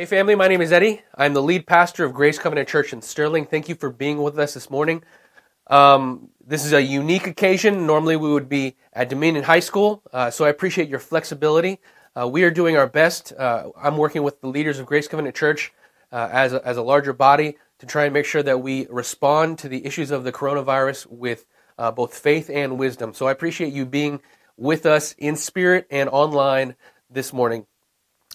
Hey, 0.00 0.06
family, 0.06 0.34
my 0.34 0.48
name 0.48 0.62
is 0.62 0.72
Eddie. 0.72 1.02
I'm 1.14 1.34
the 1.34 1.42
lead 1.42 1.66
pastor 1.66 2.06
of 2.06 2.14
Grace 2.14 2.38
Covenant 2.38 2.66
Church 2.70 2.94
in 2.94 3.02
Sterling. 3.02 3.44
Thank 3.44 3.68
you 3.68 3.74
for 3.74 3.90
being 3.90 4.22
with 4.22 4.38
us 4.38 4.54
this 4.54 4.70
morning. 4.70 5.04
Um, 5.66 6.30
this 6.42 6.64
is 6.64 6.72
a 6.72 6.80
unique 6.80 7.26
occasion. 7.26 7.86
Normally, 7.86 8.16
we 8.16 8.32
would 8.32 8.48
be 8.48 8.76
at 8.94 9.10
Dominion 9.10 9.44
High 9.44 9.60
School, 9.60 10.02
uh, 10.10 10.30
so 10.30 10.46
I 10.46 10.48
appreciate 10.48 10.88
your 10.88 11.00
flexibility. 11.00 11.80
Uh, 12.18 12.26
we 12.26 12.44
are 12.44 12.50
doing 12.50 12.78
our 12.78 12.86
best. 12.86 13.34
Uh, 13.34 13.72
I'm 13.76 13.98
working 13.98 14.22
with 14.22 14.40
the 14.40 14.46
leaders 14.46 14.78
of 14.78 14.86
Grace 14.86 15.06
Covenant 15.06 15.36
Church 15.36 15.70
uh, 16.10 16.30
as, 16.32 16.54
a, 16.54 16.66
as 16.66 16.78
a 16.78 16.82
larger 16.82 17.12
body 17.12 17.58
to 17.80 17.84
try 17.84 18.04
and 18.04 18.14
make 18.14 18.24
sure 18.24 18.42
that 18.42 18.62
we 18.62 18.86
respond 18.88 19.58
to 19.58 19.68
the 19.68 19.84
issues 19.84 20.10
of 20.10 20.24
the 20.24 20.32
coronavirus 20.32 21.08
with 21.08 21.44
uh, 21.76 21.90
both 21.90 22.16
faith 22.16 22.48
and 22.48 22.78
wisdom. 22.78 23.12
So 23.12 23.26
I 23.26 23.32
appreciate 23.32 23.74
you 23.74 23.84
being 23.84 24.22
with 24.56 24.86
us 24.86 25.14
in 25.18 25.36
spirit 25.36 25.86
and 25.90 26.08
online 26.08 26.74
this 27.10 27.34
morning. 27.34 27.66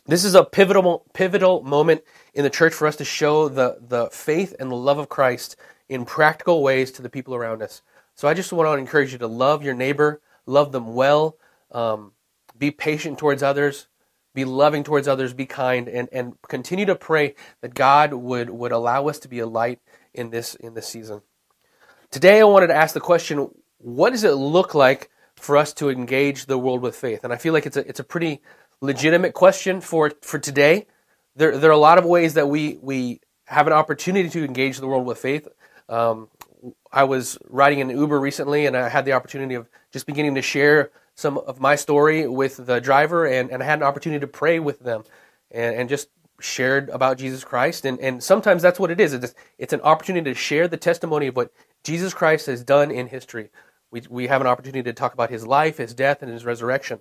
This 0.08 0.24
is 0.24 0.36
a 0.36 0.44
pivotal 0.44 1.04
pivotal 1.14 1.64
moment 1.64 2.04
in 2.36 2.44
the 2.44 2.50
church 2.52 2.74
for 2.76 2.86
us 2.88 2.96
to 2.98 3.06
show 3.06 3.50
the 3.50 3.80
the 3.82 4.08
faith 4.12 4.54
and 4.60 4.70
the 4.70 4.76
love 4.76 5.00
of 5.00 5.10
Christ 5.10 5.56
in 5.90 6.06
practical 6.06 6.62
ways 6.62 6.92
to 6.92 7.02
the 7.02 7.10
people 7.10 7.34
around 7.34 7.64
us. 7.64 7.82
So 8.14 8.28
I 8.28 8.36
just 8.36 8.54
want 8.54 8.68
to 8.68 8.74
encourage 8.74 9.14
you 9.14 9.18
to 9.18 9.28
love 9.28 9.64
your 9.64 9.74
neighbor, 9.74 10.22
love 10.46 10.72
them 10.72 10.94
well, 10.94 11.38
um, 11.72 12.12
be 12.58 12.70
patient 12.70 13.18
towards 13.18 13.42
others, 13.42 13.88
be 14.36 14.46
loving 14.46 14.84
towards 14.84 15.08
others, 15.08 15.34
be 15.34 15.48
kind, 15.48 15.88
and 15.88 16.08
and 16.12 16.40
continue 16.48 16.86
to 16.86 16.96
pray 16.96 17.34
that 17.62 17.74
God 17.74 18.14
would 18.14 18.52
would 18.52 18.72
allow 18.72 19.08
us 19.08 19.18
to 19.20 19.28
be 19.28 19.40
a 19.40 19.48
light 19.48 19.80
in 20.14 20.30
this 20.30 20.54
in 20.54 20.76
this 20.76 20.88
season. 20.88 21.24
Today, 22.12 22.42
I 22.42 22.44
wanted 22.44 22.68
to 22.68 22.76
ask 22.76 22.94
the 22.94 23.00
question: 23.00 23.50
What 23.80 24.12
does 24.12 24.24
it 24.24 24.34
look 24.34 24.76
like 24.76 25.10
for 25.36 25.58
us 25.58 25.74
to 25.74 25.90
engage 25.90 26.46
the 26.46 26.60
world 26.60 26.84
with 26.84 26.96
faith? 26.96 27.24
And 27.24 27.34
I 27.34 27.38
feel 27.38 27.54
like 27.54 27.66
it's 27.66 27.78
a 27.78 27.88
it's 27.88 28.00
a 28.00 28.04
pretty 28.04 28.42
legitimate 28.82 29.34
question 29.34 29.82
for 29.82 30.12
for 30.22 30.40
today. 30.40 30.88
There 31.36 31.58
there 31.58 31.70
are 31.70 31.74
a 31.74 31.78
lot 31.78 31.98
of 31.98 32.06
ways 32.06 32.34
that 32.36 32.48
we 32.48 32.78
we 32.82 33.22
have 33.46 33.68
an 33.68 33.74
opportunity 33.74 34.30
to 34.30 34.44
engage 34.44 34.80
the 34.80 34.88
world 34.88 35.06
with 35.06 35.18
faith. 35.18 35.48
Um, 35.88 36.30
I 36.92 37.04
was 37.04 37.38
riding 37.48 37.80
in 37.80 37.90
Uber 37.90 38.20
recently, 38.20 38.66
and 38.66 38.76
I 38.76 38.90
had 38.90 39.06
the 39.06 39.14
opportunity 39.14 39.56
of 39.56 39.70
just 39.92 40.08
beginning 40.08 40.36
to 40.36 40.42
share 40.42 40.92
some 41.14 41.38
of 41.38 41.60
my 41.60 41.76
story 41.76 42.28
with 42.28 42.66
the 42.66 42.80
driver, 42.82 43.26
and, 43.26 43.52
and 43.52 43.62
I 43.62 43.66
had 43.66 43.80
an 43.80 43.84
opportunity 43.84 44.20
to 44.22 44.28
pray 44.28 44.60
with 44.60 44.80
them, 44.80 45.04
and, 45.52 45.76
and 45.76 45.90
just 45.90 46.10
shared 46.40 46.90
about 46.90 47.18
Jesus 47.18 47.44
Christ. 47.44 47.86
And, 47.86 48.00
and 48.00 48.22
sometimes 48.24 48.62
that's 48.62 48.80
what 48.80 48.92
it 48.92 49.00
is. 49.00 49.14
It's, 49.14 49.34
it's 49.58 49.74
an 49.74 49.82
opportunity 49.82 50.32
to 50.32 50.36
share 50.36 50.68
the 50.68 50.78
testimony 50.78 51.28
of 51.28 51.36
what 51.36 51.52
Jesus 51.84 52.14
Christ 52.14 52.48
has 52.48 52.64
done 52.64 52.92
in 52.92 53.08
history. 53.08 53.50
We, 53.92 54.04
we 54.10 54.28
have 54.28 54.42
an 54.42 54.48
opportunity 54.48 54.84
to 54.84 54.94
talk 54.94 55.14
about 55.14 55.30
his 55.30 55.48
life, 55.48 55.78
his 55.78 55.94
death, 55.94 56.22
and 56.22 56.32
his 56.32 56.44
resurrection. 56.44 57.00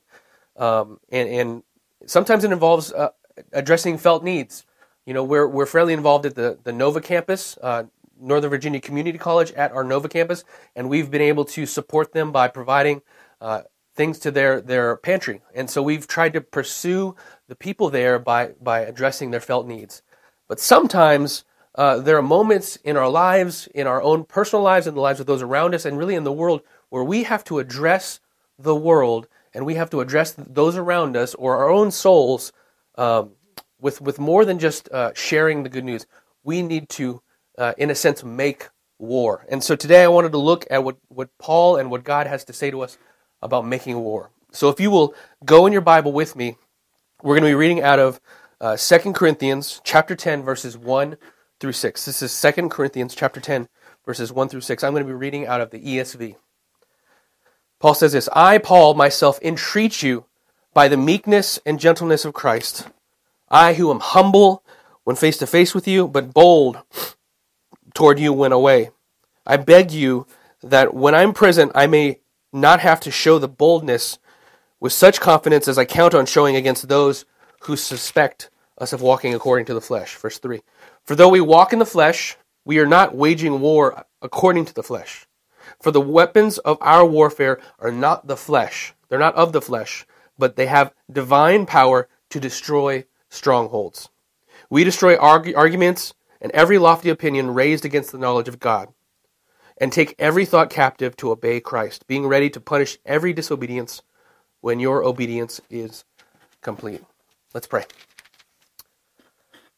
Um, 0.56 1.00
and, 1.10 1.28
and 1.28 1.62
sometimes 2.06 2.44
it 2.44 2.52
involves 2.52 2.92
uh, 2.92 3.10
addressing 3.52 3.98
felt 3.98 4.24
needs. 4.24 4.64
You 5.06 5.14
know, 5.14 5.24
we're, 5.24 5.46
we're 5.46 5.66
fairly 5.66 5.92
involved 5.92 6.26
at 6.26 6.34
the, 6.34 6.58
the 6.64 6.72
Nova 6.72 7.00
campus, 7.00 7.58
uh, 7.62 7.84
Northern 8.20 8.50
Virginia 8.50 8.80
Community 8.80 9.18
College 9.18 9.52
at 9.52 9.72
our 9.72 9.84
Nova 9.84 10.08
campus, 10.08 10.44
and 10.74 10.88
we've 10.88 11.10
been 11.10 11.20
able 11.20 11.44
to 11.46 11.66
support 11.66 12.12
them 12.12 12.32
by 12.32 12.48
providing 12.48 13.02
uh, 13.40 13.62
things 13.94 14.18
to 14.20 14.30
their, 14.30 14.60
their 14.60 14.96
pantry. 14.96 15.42
And 15.54 15.68
so 15.68 15.82
we've 15.82 16.06
tried 16.06 16.32
to 16.32 16.40
pursue 16.40 17.14
the 17.48 17.54
people 17.54 17.90
there 17.90 18.18
by, 18.18 18.52
by 18.60 18.80
addressing 18.80 19.30
their 19.30 19.40
felt 19.40 19.66
needs. 19.66 20.02
But 20.48 20.60
sometimes 20.60 21.44
uh, 21.74 21.98
there 21.98 22.16
are 22.16 22.22
moments 22.22 22.76
in 22.76 22.96
our 22.96 23.08
lives, 23.08 23.66
in 23.74 23.86
our 23.86 24.02
own 24.02 24.24
personal 24.24 24.62
lives, 24.62 24.86
in 24.86 24.94
the 24.94 25.00
lives 25.00 25.20
of 25.20 25.26
those 25.26 25.42
around 25.42 25.74
us, 25.74 25.84
and 25.84 25.98
really 25.98 26.14
in 26.14 26.24
the 26.24 26.32
world, 26.32 26.62
where 26.88 27.04
we 27.04 27.24
have 27.24 27.44
to 27.44 27.58
address 27.58 28.20
the 28.58 28.74
world 28.74 29.28
and 29.54 29.64
we 29.64 29.74
have 29.74 29.90
to 29.90 30.00
address 30.00 30.34
those 30.36 30.76
around 30.76 31.16
us 31.16 31.34
or 31.34 31.56
our 31.56 31.70
own 31.70 31.90
souls 31.90 32.52
um, 32.96 33.30
with 33.80 34.00
with 34.00 34.18
more 34.18 34.44
than 34.44 34.58
just 34.58 34.88
uh, 34.90 35.12
sharing 35.14 35.62
the 35.62 35.68
good 35.68 35.84
news. 35.84 36.06
We 36.42 36.62
need 36.62 36.88
to, 36.90 37.22
uh, 37.56 37.72
in 37.78 37.90
a 37.90 37.94
sense, 37.94 38.24
make 38.24 38.68
war. 38.98 39.46
And 39.48 39.62
so 39.62 39.76
today 39.76 40.02
I 40.02 40.08
wanted 40.08 40.32
to 40.32 40.38
look 40.38 40.66
at 40.70 40.84
what 40.84 40.96
what 41.08 41.30
Paul 41.38 41.76
and 41.76 41.90
what 41.90 42.04
God 42.04 42.26
has 42.26 42.44
to 42.44 42.52
say 42.52 42.70
to 42.70 42.80
us 42.82 42.98
about 43.40 43.66
making 43.66 43.98
war. 44.00 44.30
So 44.52 44.68
if 44.68 44.80
you 44.80 44.90
will 44.90 45.14
go 45.44 45.66
in 45.66 45.72
your 45.72 45.82
Bible 45.82 46.12
with 46.12 46.36
me, 46.36 46.56
we're 47.22 47.34
going 47.34 47.42
to 47.42 47.50
be 47.50 47.54
reading 47.54 47.82
out 47.82 47.98
of 47.98 48.20
uh, 48.60 48.76
2 48.76 49.12
Corinthians 49.12 49.80
chapter 49.84 50.14
10 50.14 50.42
verses 50.42 50.78
1 50.78 51.16
through 51.58 51.72
6. 51.72 52.04
This 52.04 52.22
is 52.22 52.40
2 52.40 52.68
Corinthians 52.68 53.14
chapter 53.14 53.40
10 53.40 53.68
verses 54.06 54.32
1 54.32 54.48
through 54.48 54.60
6. 54.60 54.84
I'm 54.84 54.92
going 54.92 55.02
to 55.02 55.08
be 55.08 55.12
reading 55.12 55.46
out 55.46 55.60
of 55.60 55.70
the 55.70 55.80
ESV. 55.80 56.36
Paul 57.84 57.92
says 57.92 58.12
this 58.12 58.30
I, 58.32 58.56
Paul, 58.56 58.94
myself, 58.94 59.38
entreat 59.42 60.02
you 60.02 60.24
by 60.72 60.88
the 60.88 60.96
meekness 60.96 61.60
and 61.66 61.78
gentleness 61.78 62.24
of 62.24 62.32
Christ. 62.32 62.88
I, 63.50 63.74
who 63.74 63.90
am 63.90 64.00
humble 64.00 64.64
when 65.02 65.16
face 65.16 65.36
to 65.36 65.46
face 65.46 65.74
with 65.74 65.86
you, 65.86 66.08
but 66.08 66.32
bold 66.32 66.78
toward 67.92 68.18
you 68.18 68.32
when 68.32 68.52
away. 68.52 68.88
I 69.46 69.58
beg 69.58 69.90
you 69.90 70.26
that 70.62 70.94
when 70.94 71.14
I'm 71.14 71.34
present, 71.34 71.72
I 71.74 71.86
may 71.86 72.20
not 72.54 72.80
have 72.80 73.00
to 73.00 73.10
show 73.10 73.38
the 73.38 73.48
boldness 73.48 74.18
with 74.80 74.94
such 74.94 75.20
confidence 75.20 75.68
as 75.68 75.76
I 75.76 75.84
count 75.84 76.14
on 76.14 76.24
showing 76.24 76.56
against 76.56 76.88
those 76.88 77.26
who 77.64 77.76
suspect 77.76 78.48
us 78.78 78.94
of 78.94 79.02
walking 79.02 79.34
according 79.34 79.66
to 79.66 79.74
the 79.74 79.82
flesh. 79.82 80.16
Verse 80.16 80.38
3 80.38 80.62
For 81.04 81.14
though 81.16 81.28
we 81.28 81.42
walk 81.42 81.74
in 81.74 81.80
the 81.80 81.84
flesh, 81.84 82.38
we 82.64 82.78
are 82.78 82.86
not 82.86 83.14
waging 83.14 83.60
war 83.60 84.06
according 84.22 84.64
to 84.64 84.72
the 84.72 84.82
flesh. 84.82 85.26
For 85.84 85.90
the 85.90 86.00
weapons 86.00 86.56
of 86.56 86.78
our 86.80 87.04
warfare 87.04 87.60
are 87.78 87.92
not 87.92 88.26
the 88.26 88.38
flesh, 88.38 88.94
they're 89.10 89.18
not 89.18 89.34
of 89.34 89.52
the 89.52 89.60
flesh, 89.60 90.06
but 90.38 90.56
they 90.56 90.64
have 90.64 90.94
divine 91.12 91.66
power 91.66 92.08
to 92.30 92.40
destroy 92.40 93.04
strongholds. 93.28 94.08
We 94.70 94.82
destroy 94.82 95.18
arg- 95.18 95.54
arguments 95.54 96.14
and 96.40 96.50
every 96.52 96.78
lofty 96.78 97.10
opinion 97.10 97.52
raised 97.52 97.84
against 97.84 98.12
the 98.12 98.18
knowledge 98.18 98.48
of 98.48 98.60
God, 98.60 98.94
and 99.76 99.92
take 99.92 100.14
every 100.18 100.46
thought 100.46 100.70
captive 100.70 101.18
to 101.18 101.30
obey 101.30 101.60
Christ, 101.60 102.06
being 102.06 102.26
ready 102.26 102.48
to 102.48 102.60
punish 102.62 102.96
every 103.04 103.34
disobedience 103.34 104.00
when 104.62 104.80
your 104.80 105.04
obedience 105.04 105.60
is 105.68 106.06
complete. 106.62 107.04
Let's 107.52 107.66
pray. 107.66 107.84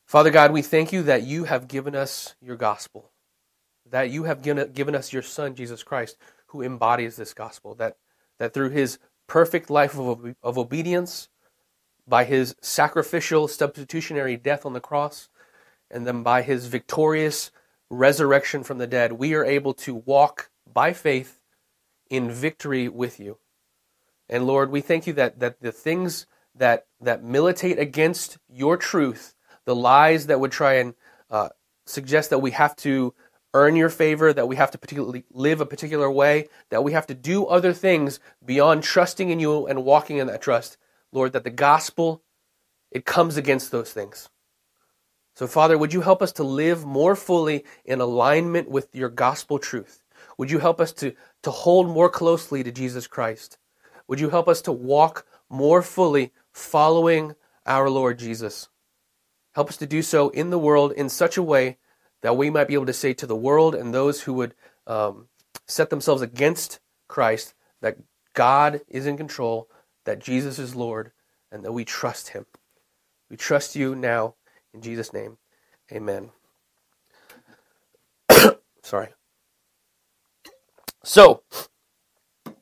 Father 0.04 0.30
God, 0.30 0.52
we 0.52 0.62
thank 0.62 0.92
you 0.92 1.02
that 1.02 1.24
you 1.24 1.42
have 1.46 1.66
given 1.66 1.96
us 1.96 2.36
your 2.40 2.54
gospel 2.54 3.10
that 3.90 4.10
you 4.10 4.24
have 4.24 4.42
given, 4.42 4.94
us 4.94 5.12
your 5.12 5.22
Son, 5.22 5.54
Jesus 5.54 5.82
Christ, 5.82 6.16
who 6.48 6.62
embodies 6.62 7.16
this 7.16 7.34
gospel, 7.34 7.74
that, 7.76 7.96
that 8.38 8.54
through 8.54 8.70
his 8.70 8.98
perfect 9.26 9.70
life 9.70 9.98
of, 9.98 10.34
of 10.42 10.58
obedience, 10.58 11.28
by 12.08 12.24
his 12.24 12.54
sacrificial 12.60 13.48
substitutionary 13.48 14.36
death 14.36 14.64
on 14.64 14.72
the 14.72 14.80
cross, 14.80 15.28
and 15.90 16.06
then 16.06 16.22
by 16.22 16.42
his 16.42 16.66
victorious 16.66 17.50
resurrection 17.90 18.62
from 18.62 18.78
the 18.78 18.86
dead, 18.86 19.12
we 19.12 19.34
are 19.34 19.44
able 19.44 19.74
to 19.74 19.94
walk 19.94 20.50
by 20.72 20.92
faith 20.92 21.40
in 22.10 22.30
victory 22.30 22.88
with 22.88 23.18
you. 23.18 23.38
And 24.28 24.46
Lord, 24.46 24.70
we 24.70 24.80
thank 24.80 25.06
you 25.06 25.12
that, 25.14 25.38
that 25.40 25.60
the 25.60 25.72
things 25.72 26.26
that, 26.54 26.86
that 27.00 27.22
militate 27.22 27.78
against 27.78 28.38
your 28.48 28.76
truth, 28.76 29.34
the 29.64 29.76
lies 29.76 30.26
that 30.26 30.40
would 30.40 30.52
try 30.52 30.74
and 30.74 30.94
uh, 31.30 31.50
suggest 31.84 32.30
that 32.30 32.38
we 32.38 32.50
have 32.52 32.74
to 32.76 33.14
earn 33.56 33.74
your 33.74 33.88
favor, 33.88 34.34
that 34.34 34.48
we 34.48 34.56
have 34.56 34.70
to 34.70 34.78
particularly 34.78 35.24
live 35.32 35.62
a 35.62 35.66
particular 35.66 36.10
way, 36.10 36.48
that 36.68 36.84
we 36.84 36.92
have 36.92 37.06
to 37.06 37.14
do 37.14 37.46
other 37.46 37.72
things 37.72 38.20
beyond 38.44 38.82
trusting 38.82 39.30
in 39.30 39.40
you 39.40 39.66
and 39.66 39.82
walking 39.82 40.18
in 40.18 40.26
that 40.26 40.42
trust. 40.42 40.76
Lord, 41.10 41.32
that 41.32 41.44
the 41.44 41.50
gospel, 41.50 42.22
it 42.90 43.06
comes 43.06 43.38
against 43.38 43.70
those 43.70 43.92
things. 43.92 44.28
So, 45.34 45.46
Father, 45.46 45.78
would 45.78 45.94
you 45.94 46.02
help 46.02 46.20
us 46.20 46.32
to 46.32 46.44
live 46.44 46.84
more 46.84 47.16
fully 47.16 47.64
in 47.84 48.02
alignment 48.02 48.70
with 48.70 48.94
your 48.94 49.08
gospel 49.08 49.58
truth? 49.58 50.02
Would 50.36 50.50
you 50.50 50.58
help 50.58 50.78
us 50.78 50.92
to, 50.94 51.14
to 51.42 51.50
hold 51.50 51.88
more 51.88 52.10
closely 52.10 52.62
to 52.62 52.70
Jesus 52.70 53.06
Christ? 53.06 53.56
Would 54.06 54.20
you 54.20 54.28
help 54.28 54.48
us 54.48 54.60
to 54.62 54.72
walk 54.72 55.26
more 55.48 55.80
fully 55.80 56.32
following 56.52 57.34
our 57.64 57.88
Lord 57.88 58.18
Jesus? 58.18 58.68
Help 59.54 59.70
us 59.70 59.78
to 59.78 59.86
do 59.86 60.02
so 60.02 60.28
in 60.28 60.50
the 60.50 60.58
world 60.58 60.92
in 60.92 61.08
such 61.08 61.38
a 61.38 61.42
way 61.42 61.78
that 62.26 62.36
we 62.36 62.50
might 62.50 62.66
be 62.66 62.74
able 62.74 62.86
to 62.86 62.92
say 62.92 63.14
to 63.14 63.24
the 63.24 63.36
world 63.36 63.72
and 63.72 63.94
those 63.94 64.22
who 64.22 64.32
would 64.32 64.52
um, 64.88 65.28
set 65.68 65.90
themselves 65.90 66.22
against 66.22 66.80
Christ 67.06 67.54
that 67.82 67.98
God 68.32 68.80
is 68.88 69.06
in 69.06 69.16
control, 69.16 69.68
that 70.06 70.18
Jesus 70.18 70.58
is 70.58 70.74
Lord, 70.74 71.12
and 71.52 71.64
that 71.64 71.70
we 71.70 71.84
trust 71.84 72.30
Him. 72.30 72.44
We 73.30 73.36
trust 73.36 73.76
you 73.76 73.94
now 73.94 74.34
in 74.74 74.82
Jesus' 74.82 75.12
name. 75.12 75.38
Amen. 75.92 76.30
Sorry. 78.82 79.10
So, 81.04 81.44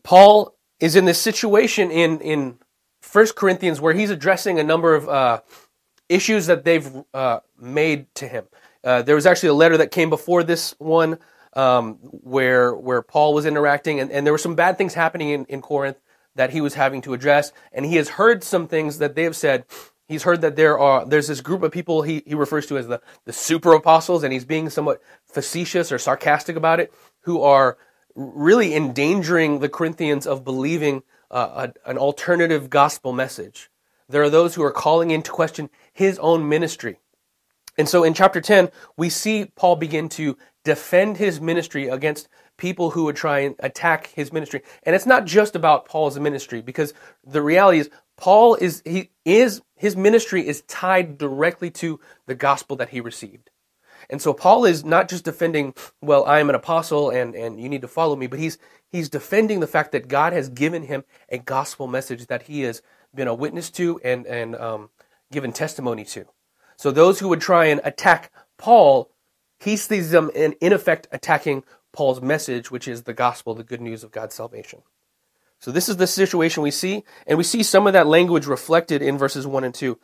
Paul 0.02 0.58
is 0.78 0.94
in 0.94 1.06
this 1.06 1.18
situation 1.18 1.90
in, 1.90 2.20
in 2.20 2.58
1 3.10 3.28
Corinthians 3.34 3.80
where 3.80 3.94
he's 3.94 4.10
addressing 4.10 4.58
a 4.58 4.62
number 4.62 4.94
of 4.94 5.08
uh, 5.08 5.40
issues 6.10 6.44
that 6.48 6.66
they've 6.66 7.02
uh, 7.14 7.40
made 7.58 8.14
to 8.16 8.28
him. 8.28 8.44
Uh, 8.84 9.02
there 9.02 9.14
was 9.14 9.26
actually 9.26 9.48
a 9.48 9.54
letter 9.54 9.78
that 9.78 9.90
came 9.90 10.10
before 10.10 10.44
this 10.44 10.74
one 10.78 11.18
um, 11.54 11.94
where 12.02 12.74
where 12.74 13.02
Paul 13.02 13.34
was 13.34 13.46
interacting, 13.46 13.98
and, 14.00 14.10
and 14.10 14.26
there 14.26 14.32
were 14.32 14.38
some 14.38 14.54
bad 14.54 14.76
things 14.76 14.94
happening 14.94 15.30
in, 15.30 15.44
in 15.46 15.62
Corinth 15.62 15.96
that 16.34 16.50
he 16.50 16.60
was 16.60 16.74
having 16.74 17.00
to 17.02 17.14
address, 17.14 17.52
and 17.72 17.86
he 17.86 17.96
has 17.96 18.10
heard 18.10 18.44
some 18.44 18.68
things 18.68 18.98
that 18.98 19.14
they 19.14 19.22
have 19.22 19.36
said 19.36 19.64
he's 20.06 20.24
heard 20.24 20.40
that 20.42 20.56
there 20.56 20.78
are 20.78 21.04
there's 21.06 21.28
this 21.28 21.40
group 21.40 21.62
of 21.62 21.72
people 21.72 22.02
he, 22.02 22.22
he 22.26 22.34
refers 22.34 22.66
to 22.66 22.78
as 22.78 22.86
the, 22.88 23.00
the 23.24 23.32
super 23.32 23.72
apostles, 23.72 24.22
and 24.22 24.32
he's 24.32 24.44
being 24.44 24.70
somewhat 24.70 25.00
facetious 25.24 25.90
or 25.90 25.98
sarcastic 25.98 26.56
about 26.56 26.80
it, 26.80 26.92
who 27.22 27.42
are 27.42 27.78
really 28.14 28.74
endangering 28.74 29.58
the 29.58 29.68
Corinthians 29.68 30.26
of 30.26 30.44
believing 30.44 31.02
uh, 31.30 31.68
a, 31.86 31.90
an 31.90 31.98
alternative 31.98 32.70
gospel 32.70 33.12
message. 33.12 33.70
There 34.08 34.22
are 34.22 34.30
those 34.30 34.54
who 34.54 34.62
are 34.62 34.70
calling 34.70 35.10
into 35.10 35.30
question 35.30 35.70
his 35.92 36.18
own 36.18 36.48
ministry. 36.48 36.98
And 37.76 37.88
so 37.88 38.04
in 38.04 38.14
chapter 38.14 38.40
10, 38.40 38.70
we 38.96 39.08
see 39.08 39.46
Paul 39.56 39.76
begin 39.76 40.08
to 40.10 40.36
defend 40.64 41.16
his 41.16 41.40
ministry 41.40 41.88
against 41.88 42.28
people 42.56 42.90
who 42.90 43.04
would 43.04 43.16
try 43.16 43.40
and 43.40 43.56
attack 43.58 44.08
his 44.08 44.32
ministry. 44.32 44.62
And 44.84 44.94
it's 44.94 45.06
not 45.06 45.24
just 45.24 45.56
about 45.56 45.86
Paul's 45.86 46.18
ministry 46.18 46.62
because 46.62 46.94
the 47.24 47.42
reality 47.42 47.80
is 47.80 47.90
Paul 48.16 48.54
is 48.54 48.82
he 48.84 49.10
is 49.24 49.60
his 49.76 49.96
ministry 49.96 50.46
is 50.46 50.62
tied 50.62 51.18
directly 51.18 51.70
to 51.72 51.98
the 52.26 52.34
gospel 52.34 52.76
that 52.76 52.90
he 52.90 53.00
received. 53.00 53.50
And 54.10 54.20
so 54.20 54.32
Paul 54.32 54.64
is 54.64 54.84
not 54.84 55.08
just 55.08 55.24
defending, 55.24 55.74
well, 56.00 56.24
I 56.24 56.38
am 56.38 56.48
an 56.48 56.54
apostle 56.54 57.10
and, 57.10 57.34
and 57.34 57.60
you 57.60 57.68
need 57.68 57.82
to 57.82 57.88
follow 57.88 58.14
me, 58.14 58.26
but 58.26 58.38
he's 58.38 58.58
he's 58.92 59.08
defending 59.08 59.60
the 59.60 59.66
fact 59.66 59.92
that 59.92 60.08
God 60.08 60.32
has 60.32 60.48
given 60.48 60.84
him 60.84 61.04
a 61.28 61.38
gospel 61.38 61.86
message 61.86 62.26
that 62.26 62.42
he 62.42 62.60
has 62.62 62.82
been 63.14 63.28
a 63.28 63.34
witness 63.34 63.70
to 63.72 64.00
and, 64.04 64.26
and 64.26 64.54
um, 64.56 64.90
given 65.32 65.52
testimony 65.52 66.04
to. 66.04 66.26
So 66.76 66.90
those 66.90 67.20
who 67.20 67.28
would 67.28 67.40
try 67.40 67.66
and 67.66 67.80
attack 67.84 68.32
Paul, 68.58 69.10
he 69.58 69.76
sees 69.76 70.10
them 70.10 70.30
in, 70.34 70.54
in 70.60 70.72
effect 70.72 71.06
attacking 71.12 71.64
Paul's 71.92 72.20
message, 72.20 72.70
which 72.70 72.88
is 72.88 73.02
the 73.02 73.14
gospel, 73.14 73.54
the 73.54 73.62
good 73.62 73.80
news 73.80 74.04
of 74.04 74.10
God's 74.10 74.34
salvation. 74.34 74.82
So 75.60 75.70
this 75.70 75.88
is 75.88 75.96
the 75.96 76.06
situation 76.06 76.62
we 76.62 76.70
see, 76.70 77.04
and 77.26 77.38
we 77.38 77.44
see 77.44 77.62
some 77.62 77.86
of 77.86 77.94
that 77.94 78.06
language 78.06 78.46
reflected 78.46 79.00
in 79.00 79.16
verses 79.16 79.46
1 79.46 79.64
and 79.64 79.74
2. 79.74 79.98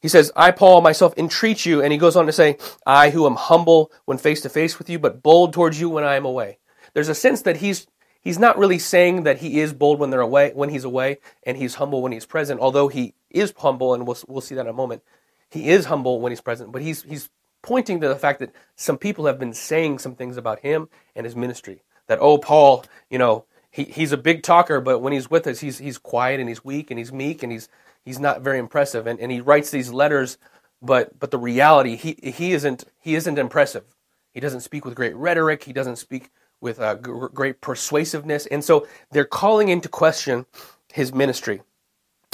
He 0.00 0.08
says, 0.08 0.32
I, 0.34 0.50
Paul, 0.50 0.80
myself 0.80 1.14
entreat 1.16 1.64
you, 1.64 1.82
and 1.82 1.92
he 1.92 1.98
goes 1.98 2.16
on 2.16 2.26
to 2.26 2.32
say, 2.32 2.58
I 2.86 3.10
who 3.10 3.26
am 3.26 3.36
humble 3.36 3.90
when 4.06 4.18
face 4.18 4.40
to 4.42 4.48
face 4.48 4.78
with 4.78 4.90
you, 4.90 4.98
but 4.98 5.22
bold 5.22 5.52
towards 5.52 5.80
you 5.80 5.88
when 5.88 6.04
I 6.04 6.16
am 6.16 6.24
away. 6.24 6.58
There's 6.94 7.08
a 7.08 7.14
sense 7.14 7.42
that 7.42 7.58
he's 7.58 7.86
he's 8.20 8.38
not 8.38 8.58
really 8.58 8.78
saying 8.78 9.22
that 9.22 9.38
he 9.38 9.60
is 9.60 9.72
bold 9.72 9.98
when 9.98 10.10
they're 10.10 10.20
away 10.20 10.52
when 10.54 10.68
he's 10.68 10.84
away 10.84 11.18
and 11.44 11.56
he's 11.56 11.76
humble 11.76 12.02
when 12.02 12.12
he's 12.12 12.26
present, 12.26 12.60
although 12.60 12.88
he 12.88 13.14
is 13.30 13.52
humble, 13.58 13.94
and 13.94 14.06
we'll 14.06 14.18
we'll 14.26 14.40
see 14.40 14.54
that 14.54 14.62
in 14.62 14.68
a 14.68 14.72
moment. 14.72 15.02
He 15.50 15.68
is 15.70 15.86
humble 15.86 16.20
when 16.20 16.32
he's 16.32 16.40
present, 16.40 16.72
but 16.72 16.82
he's 16.82 17.02
he's 17.02 17.30
pointing 17.62 18.00
to 18.00 18.08
the 18.08 18.16
fact 18.16 18.40
that 18.40 18.54
some 18.76 18.98
people 18.98 19.26
have 19.26 19.38
been 19.38 19.52
saying 19.54 19.98
some 19.98 20.14
things 20.14 20.36
about 20.36 20.60
him 20.60 20.88
and 21.14 21.24
his 21.26 21.36
ministry. 21.36 21.82
That, 22.06 22.18
oh, 22.20 22.38
Paul, 22.38 22.84
you 23.10 23.18
know, 23.18 23.44
he, 23.70 23.84
he's 23.84 24.12
a 24.12 24.16
big 24.16 24.42
talker, 24.42 24.80
but 24.80 25.00
when 25.00 25.12
he's 25.12 25.30
with 25.30 25.46
us, 25.46 25.60
he's 25.60 25.78
he's 25.78 25.98
quiet 25.98 26.40
and 26.40 26.48
he's 26.48 26.64
weak 26.64 26.90
and 26.90 26.98
he's 26.98 27.12
meek 27.12 27.42
and 27.42 27.52
he's 27.52 27.68
he's 28.04 28.18
not 28.20 28.42
very 28.42 28.58
impressive. 28.58 29.06
And, 29.06 29.20
and 29.20 29.32
he 29.32 29.40
writes 29.40 29.70
these 29.70 29.92
letters, 29.92 30.38
but 30.82 31.18
but 31.18 31.30
the 31.30 31.38
reality 31.38 31.96
he 31.96 32.18
he 32.22 32.52
isn't 32.52 32.84
he 33.00 33.14
isn't 33.14 33.38
impressive. 33.38 33.84
He 34.32 34.40
doesn't 34.40 34.60
speak 34.60 34.84
with 34.84 34.94
great 34.94 35.16
rhetoric. 35.16 35.64
He 35.64 35.72
doesn't 35.72 35.96
speak 35.96 36.30
with 36.60 36.80
uh, 36.80 36.96
g- 36.96 37.10
great 37.34 37.60
persuasiveness. 37.60 38.46
And 38.46 38.64
so 38.64 38.86
they're 39.10 39.24
calling 39.24 39.68
into 39.68 39.88
question 39.88 40.46
his 40.92 41.12
ministry. 41.12 41.62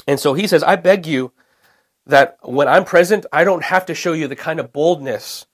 And 0.07 0.19
so 0.19 0.33
he 0.33 0.47
says, 0.47 0.63
I 0.63 0.75
beg 0.75 1.07
you 1.07 1.31
that 2.07 2.37
when 2.41 2.67
I'm 2.67 2.85
present, 2.85 3.25
I 3.31 3.43
don't 3.43 3.63
have 3.63 3.85
to 3.87 3.95
show 3.95 4.13
you 4.13 4.27
the 4.27 4.35
kind 4.35 4.59
of 4.59 4.73
boldness 4.73 5.45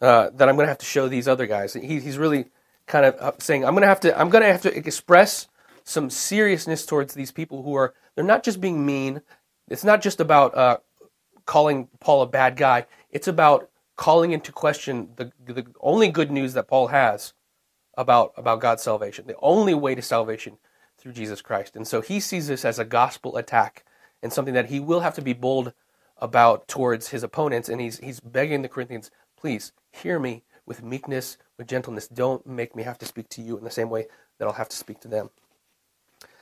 uh, 0.00 0.30
that 0.34 0.48
I'm 0.48 0.56
going 0.56 0.66
to 0.66 0.70
have 0.70 0.78
to 0.78 0.86
show 0.86 1.08
these 1.08 1.26
other 1.26 1.46
guys. 1.46 1.74
He, 1.74 2.00
he's 2.00 2.18
really 2.18 2.46
kind 2.86 3.06
of 3.06 3.16
uh, 3.20 3.32
saying 3.38 3.64
I'm 3.64 3.72
going 3.72 3.82
to 3.82 3.88
have 3.88 4.00
to 4.00 4.18
I'm 4.18 4.30
going 4.30 4.42
to 4.42 4.52
have 4.52 4.62
to 4.62 4.76
express 4.76 5.48
some 5.84 6.10
seriousness 6.10 6.84
towards 6.86 7.14
these 7.14 7.32
people 7.32 7.62
who 7.62 7.74
are 7.74 7.94
they're 8.14 8.24
not 8.24 8.42
just 8.42 8.60
being 8.60 8.84
mean. 8.84 9.22
It's 9.68 9.84
not 9.84 10.02
just 10.02 10.20
about 10.20 10.56
uh, 10.56 10.78
calling 11.46 11.88
Paul 12.00 12.22
a 12.22 12.26
bad 12.26 12.56
guy. 12.56 12.86
It's 13.10 13.28
about 13.28 13.70
calling 13.96 14.32
into 14.32 14.52
question 14.52 15.10
the 15.16 15.32
the 15.44 15.66
only 15.80 16.08
good 16.10 16.30
news 16.30 16.54
that 16.54 16.68
Paul 16.68 16.88
has 16.88 17.32
about 17.96 18.32
about 18.36 18.60
God's 18.60 18.82
salvation. 18.82 19.26
The 19.26 19.36
only 19.40 19.74
way 19.74 19.94
to 19.94 20.02
salvation 20.02 20.58
through 20.98 21.12
Jesus 21.12 21.40
Christ. 21.40 21.76
And 21.76 21.86
so 21.86 22.00
he 22.00 22.20
sees 22.20 22.46
this 22.46 22.64
as 22.64 22.78
a 22.78 22.84
gospel 22.84 23.36
attack 23.36 23.84
and 24.22 24.32
something 24.32 24.54
that 24.54 24.70
he 24.70 24.80
will 24.80 25.00
have 25.00 25.14
to 25.14 25.22
be 25.22 25.32
bold 25.32 25.72
about 26.18 26.68
towards 26.68 27.08
his 27.08 27.22
opponents 27.22 27.68
and 27.68 27.80
he's 27.80 27.98
he's 27.98 28.20
begging 28.20 28.62
the 28.62 28.68
Corinthians, 28.68 29.10
please 29.36 29.72
hear 29.90 30.18
me 30.18 30.44
with 30.66 30.82
meekness, 30.82 31.36
with 31.58 31.66
gentleness. 31.66 32.08
Don't 32.08 32.46
make 32.46 32.76
me 32.76 32.84
have 32.84 32.98
to 32.98 33.06
speak 33.06 33.28
to 33.30 33.42
you 33.42 33.58
in 33.58 33.64
the 33.64 33.70
same 33.70 33.90
way 33.90 34.06
that 34.38 34.46
I'll 34.46 34.54
have 34.54 34.68
to 34.68 34.76
speak 34.76 35.00
to 35.00 35.08
them. 35.08 35.30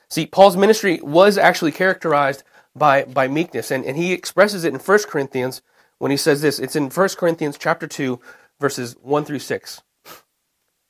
See, 0.09 0.27
Paul's 0.27 0.57
ministry 0.57 1.01
was 1.03 1.39
actually 1.39 1.73
characterized 1.73 2.43
by, 2.75 3.05
by 3.05 3.29
meekness, 3.29 3.71
and, 3.71 3.85
and 3.85 3.97
he 3.97 4.13
expresses 4.13 4.65
it 4.65 4.75
in 4.75 4.81
1 4.81 4.99
Corinthians 5.09 5.63
when 5.99 6.11
he 6.11 6.17
says 6.17 6.43
this. 6.43 6.59
It's 6.59 6.75
in 6.75 6.91
1 6.91 7.09
Corinthians 7.11 7.57
chapter 7.59 7.87
2, 7.87 8.21
verses 8.59 8.97
1 9.03 9.25
through 9.25 9.39
6. 9.39 9.83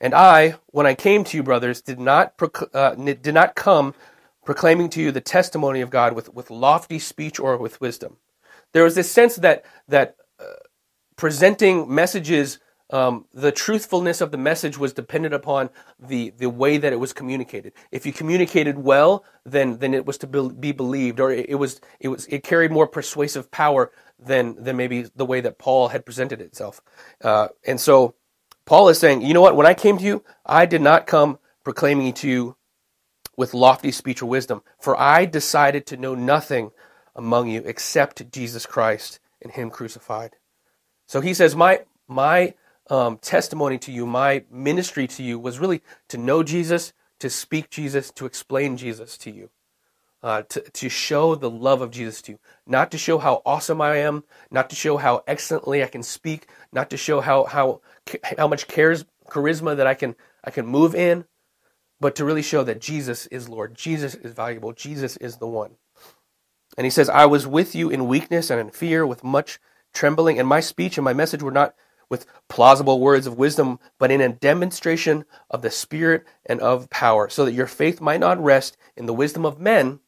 And 0.00 0.14
I, 0.14 0.54
when 0.68 0.86
I 0.86 0.94
came 0.94 1.24
to 1.24 1.36
you, 1.36 1.42
brothers, 1.42 1.82
did 1.82 2.00
not, 2.00 2.34
uh, 2.72 2.94
did 2.94 3.34
not 3.34 3.54
come 3.54 3.94
proclaiming 4.50 4.88
to 4.90 5.00
you 5.00 5.12
the 5.12 5.20
testimony 5.20 5.80
of 5.80 5.90
God 5.90 6.12
with, 6.12 6.34
with 6.34 6.50
lofty 6.50 6.98
speech 6.98 7.38
or 7.38 7.56
with 7.56 7.80
wisdom. 7.80 8.16
There 8.72 8.82
was 8.82 8.96
this 8.96 9.08
sense 9.08 9.36
that, 9.36 9.64
that 9.86 10.16
uh, 10.40 10.44
presenting 11.14 11.94
messages 11.94 12.58
um, 12.90 13.26
the 13.32 13.52
truthfulness 13.52 14.20
of 14.20 14.32
the 14.32 14.38
message 14.38 14.76
was 14.76 14.92
dependent 14.92 15.34
upon 15.34 15.70
the, 16.00 16.30
the 16.30 16.50
way 16.50 16.78
that 16.78 16.92
it 16.92 16.96
was 16.96 17.12
communicated. 17.12 17.74
If 17.92 18.04
you 18.04 18.12
communicated 18.12 18.76
well, 18.76 19.24
then, 19.46 19.78
then 19.78 19.94
it 19.94 20.04
was 20.04 20.18
to 20.18 20.26
be 20.26 20.72
believed, 20.72 21.20
or 21.20 21.30
it, 21.30 21.50
it, 21.50 21.54
was, 21.54 21.80
it, 22.00 22.08
was, 22.08 22.26
it 22.26 22.42
carried 22.42 22.72
more 22.72 22.88
persuasive 22.88 23.52
power 23.52 23.92
than, 24.18 24.60
than 24.60 24.76
maybe 24.76 25.02
the 25.14 25.24
way 25.24 25.40
that 25.42 25.58
Paul 25.58 25.86
had 25.86 26.04
presented 26.04 26.40
itself. 26.40 26.80
Uh, 27.22 27.46
and 27.64 27.80
so 27.80 28.16
Paul 28.64 28.88
is 28.88 28.98
saying, 28.98 29.22
you 29.22 29.32
know 29.32 29.42
what, 29.42 29.54
when 29.54 29.68
I 29.68 29.74
came 29.74 29.96
to 29.98 30.04
you, 30.04 30.24
I 30.44 30.66
did 30.66 30.82
not 30.82 31.06
come 31.06 31.38
proclaiming 31.62 32.12
to 32.14 32.28
you 32.28 32.56
with 33.40 33.54
lofty 33.54 33.90
speech 33.90 34.20
or 34.20 34.26
wisdom, 34.26 34.60
for 34.78 35.00
I 35.00 35.24
decided 35.24 35.86
to 35.86 35.96
know 35.96 36.14
nothing 36.14 36.72
among 37.16 37.48
you 37.48 37.62
except 37.64 38.30
Jesus 38.30 38.66
Christ 38.66 39.18
and 39.40 39.50
Him 39.50 39.70
crucified. 39.70 40.36
So 41.06 41.22
he 41.22 41.32
says, 41.32 41.56
my, 41.56 41.80
my 42.06 42.52
um, 42.90 43.16
testimony 43.16 43.78
to 43.78 43.90
you, 43.90 44.04
my 44.04 44.44
ministry 44.50 45.06
to 45.06 45.22
you 45.22 45.38
was 45.38 45.58
really 45.58 45.80
to 46.08 46.18
know 46.18 46.42
Jesus, 46.42 46.92
to 47.18 47.30
speak 47.30 47.70
Jesus, 47.70 48.10
to 48.10 48.26
explain 48.26 48.76
Jesus 48.76 49.16
to 49.16 49.30
you, 49.30 49.48
uh, 50.22 50.42
to, 50.42 50.60
to 50.60 50.90
show 50.90 51.34
the 51.34 51.50
love 51.50 51.80
of 51.80 51.90
Jesus 51.90 52.20
to 52.22 52.32
you. 52.32 52.38
Not 52.66 52.90
to 52.90 52.98
show 52.98 53.16
how 53.16 53.40
awesome 53.46 53.80
I 53.80 53.96
am, 53.96 54.22
not 54.50 54.68
to 54.68 54.76
show 54.76 54.98
how 54.98 55.24
excellently 55.26 55.82
I 55.82 55.86
can 55.86 56.02
speak, 56.02 56.46
not 56.72 56.90
to 56.90 56.98
show 56.98 57.22
how, 57.22 57.44
how, 57.44 57.80
how 58.36 58.48
much 58.48 58.68
cares, 58.68 59.06
charisma 59.30 59.78
that 59.78 59.86
I 59.86 59.94
can, 59.94 60.14
I 60.44 60.50
can 60.50 60.66
move 60.66 60.94
in, 60.94 61.24
but 62.00 62.16
to 62.16 62.24
really 62.24 62.42
show 62.42 62.64
that 62.64 62.80
Jesus 62.80 63.26
is 63.26 63.48
Lord. 63.48 63.74
Jesus 63.74 64.14
is 64.14 64.32
valuable. 64.32 64.72
Jesus 64.72 65.16
is 65.18 65.36
the 65.36 65.46
one. 65.46 65.72
And 66.76 66.84
he 66.84 66.90
says, 66.90 67.08
I 67.08 67.26
was 67.26 67.46
with 67.46 67.74
you 67.74 67.90
in 67.90 68.06
weakness 68.06 68.50
and 68.50 68.60
in 68.60 68.70
fear, 68.70 69.06
with 69.06 69.22
much 69.22 69.58
trembling, 69.92 70.38
and 70.38 70.48
my 70.48 70.60
speech 70.60 70.96
and 70.96 71.04
my 71.04 71.12
message 71.12 71.42
were 71.42 71.50
not 71.50 71.74
with 72.08 72.26
plausible 72.48 73.00
words 73.00 73.26
of 73.26 73.38
wisdom, 73.38 73.78
but 73.98 74.10
in 74.10 74.20
a 74.20 74.28
demonstration 74.28 75.24
of 75.50 75.62
the 75.62 75.70
Spirit 75.70 76.24
and 76.46 76.60
of 76.60 76.90
power, 76.90 77.28
so 77.28 77.44
that 77.44 77.52
your 77.52 77.66
faith 77.66 78.00
might 78.00 78.20
not 78.20 78.42
rest 78.42 78.76
in 78.96 79.06
the 79.06 79.14
wisdom 79.14 79.44
of 79.44 79.60
men, 79.60 80.00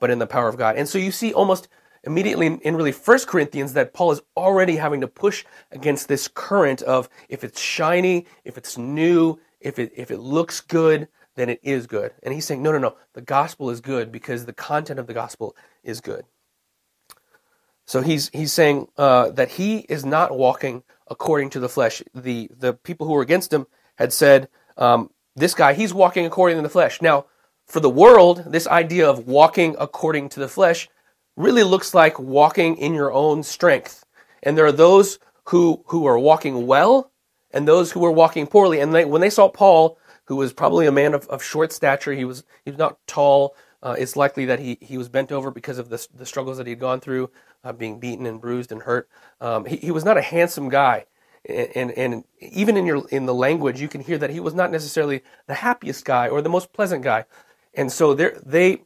but 0.00 0.10
in 0.10 0.18
the 0.18 0.26
power 0.26 0.48
of 0.48 0.56
God. 0.56 0.76
And 0.76 0.88
so 0.88 0.98
you 0.98 1.12
see 1.12 1.32
almost 1.32 1.68
immediately 2.02 2.46
in, 2.46 2.76
really 2.76 2.92
First 2.92 3.26
Corinthians 3.26 3.72
that 3.74 3.92
Paul 3.92 4.12
is 4.12 4.22
already 4.36 4.76
having 4.76 5.00
to 5.00 5.08
push 5.08 5.44
against 5.72 6.08
this 6.08 6.28
current 6.28 6.82
of 6.82 7.08
if 7.28 7.44
it's 7.44 7.60
shiny, 7.60 8.26
if 8.44 8.56
it's 8.56 8.78
new, 8.78 9.38
if 9.60 9.78
it 9.78 9.92
if 9.96 10.10
it 10.10 10.18
looks 10.18 10.60
good, 10.60 11.08
then 11.36 11.48
it 11.48 11.60
is 11.62 11.86
good. 11.86 12.12
And 12.22 12.34
he's 12.34 12.46
saying, 12.46 12.62
no, 12.62 12.72
no, 12.72 12.78
no, 12.78 12.96
the 13.12 13.20
gospel 13.20 13.70
is 13.70 13.80
good 13.80 14.10
because 14.10 14.44
the 14.44 14.52
content 14.52 14.98
of 14.98 15.06
the 15.06 15.14
gospel 15.14 15.54
is 15.84 16.00
good. 16.00 16.24
So 17.86 18.00
he's 18.02 18.30
he's 18.30 18.52
saying 18.52 18.88
uh, 18.98 19.30
that 19.30 19.52
he 19.52 19.78
is 19.78 20.04
not 20.04 20.36
walking 20.36 20.82
according 21.08 21.50
to 21.50 21.60
the 21.60 21.68
flesh. 21.68 22.02
The 22.14 22.50
the 22.58 22.74
people 22.74 23.06
who 23.06 23.12
were 23.12 23.22
against 23.22 23.52
him 23.52 23.68
had 23.94 24.12
said, 24.12 24.48
um, 24.76 25.10
"This 25.36 25.54
guy, 25.54 25.72
he's 25.72 25.94
walking 25.94 26.26
according 26.26 26.56
to 26.58 26.62
the 26.62 26.68
flesh." 26.68 27.00
Now, 27.00 27.26
for 27.64 27.78
the 27.78 27.88
world, 27.90 28.44
this 28.48 28.66
idea 28.66 29.08
of 29.08 29.28
walking 29.28 29.76
according 29.78 30.30
to 30.30 30.40
the 30.40 30.48
flesh 30.48 30.88
really 31.36 31.62
looks 31.62 31.94
like 31.94 32.18
walking 32.18 32.76
in 32.76 32.92
your 32.92 33.12
own 33.12 33.44
strength. 33.44 34.04
And 34.42 34.58
there 34.58 34.66
are 34.66 34.72
those 34.72 35.20
who 35.44 35.84
who 35.86 36.06
are 36.06 36.18
walking 36.18 36.66
well, 36.66 37.12
and 37.52 37.68
those 37.68 37.92
who 37.92 38.04
are 38.04 38.10
walking 38.12 38.48
poorly. 38.48 38.80
And 38.80 38.92
they, 38.92 39.04
when 39.04 39.20
they 39.20 39.30
saw 39.30 39.48
Paul, 39.48 39.96
who 40.26 40.36
was 40.36 40.52
probably 40.52 40.86
a 40.86 40.92
man 40.92 41.14
of, 41.14 41.26
of 41.28 41.42
short 41.42 41.72
stature, 41.72 42.12
he 42.12 42.24
was 42.24 42.44
he 42.64 42.70
was 42.70 42.78
not 42.78 42.98
tall. 43.06 43.54
Uh, 43.82 43.94
it's 43.98 44.16
likely 44.16 44.46
that 44.46 44.58
he, 44.58 44.78
he 44.80 44.98
was 44.98 45.08
bent 45.08 45.30
over 45.30 45.50
because 45.50 45.78
of 45.78 45.90
the, 45.90 46.04
the 46.14 46.26
struggles 46.26 46.56
that 46.56 46.66
he 46.66 46.70
had 46.70 46.80
gone 46.80 46.98
through 46.98 47.30
uh, 47.62 47.72
being 47.72 48.00
beaten 48.00 48.26
and 48.26 48.40
bruised 48.40 48.72
and 48.72 48.82
hurt. 48.82 49.08
Um, 49.40 49.64
he, 49.64 49.76
he 49.76 49.90
was 49.90 50.04
not 50.04 50.16
a 50.16 50.22
handsome 50.22 50.68
guy. 50.68 51.04
And, 51.48 51.70
and, 51.76 51.90
and 51.92 52.24
even 52.40 52.76
in 52.76 52.86
your 52.86 53.06
in 53.08 53.26
the 53.26 53.34
language, 53.34 53.80
you 53.80 53.86
can 53.86 54.00
hear 54.00 54.18
that 54.18 54.30
he 54.30 54.40
was 54.40 54.54
not 54.54 54.72
necessarily 54.72 55.22
the 55.46 55.54
happiest 55.54 56.04
guy 56.04 56.28
or 56.28 56.42
the 56.42 56.48
most 56.48 56.72
pleasant 56.72 57.04
guy. 57.04 57.26
And 57.74 57.92
so 57.92 58.14
they 58.14 58.82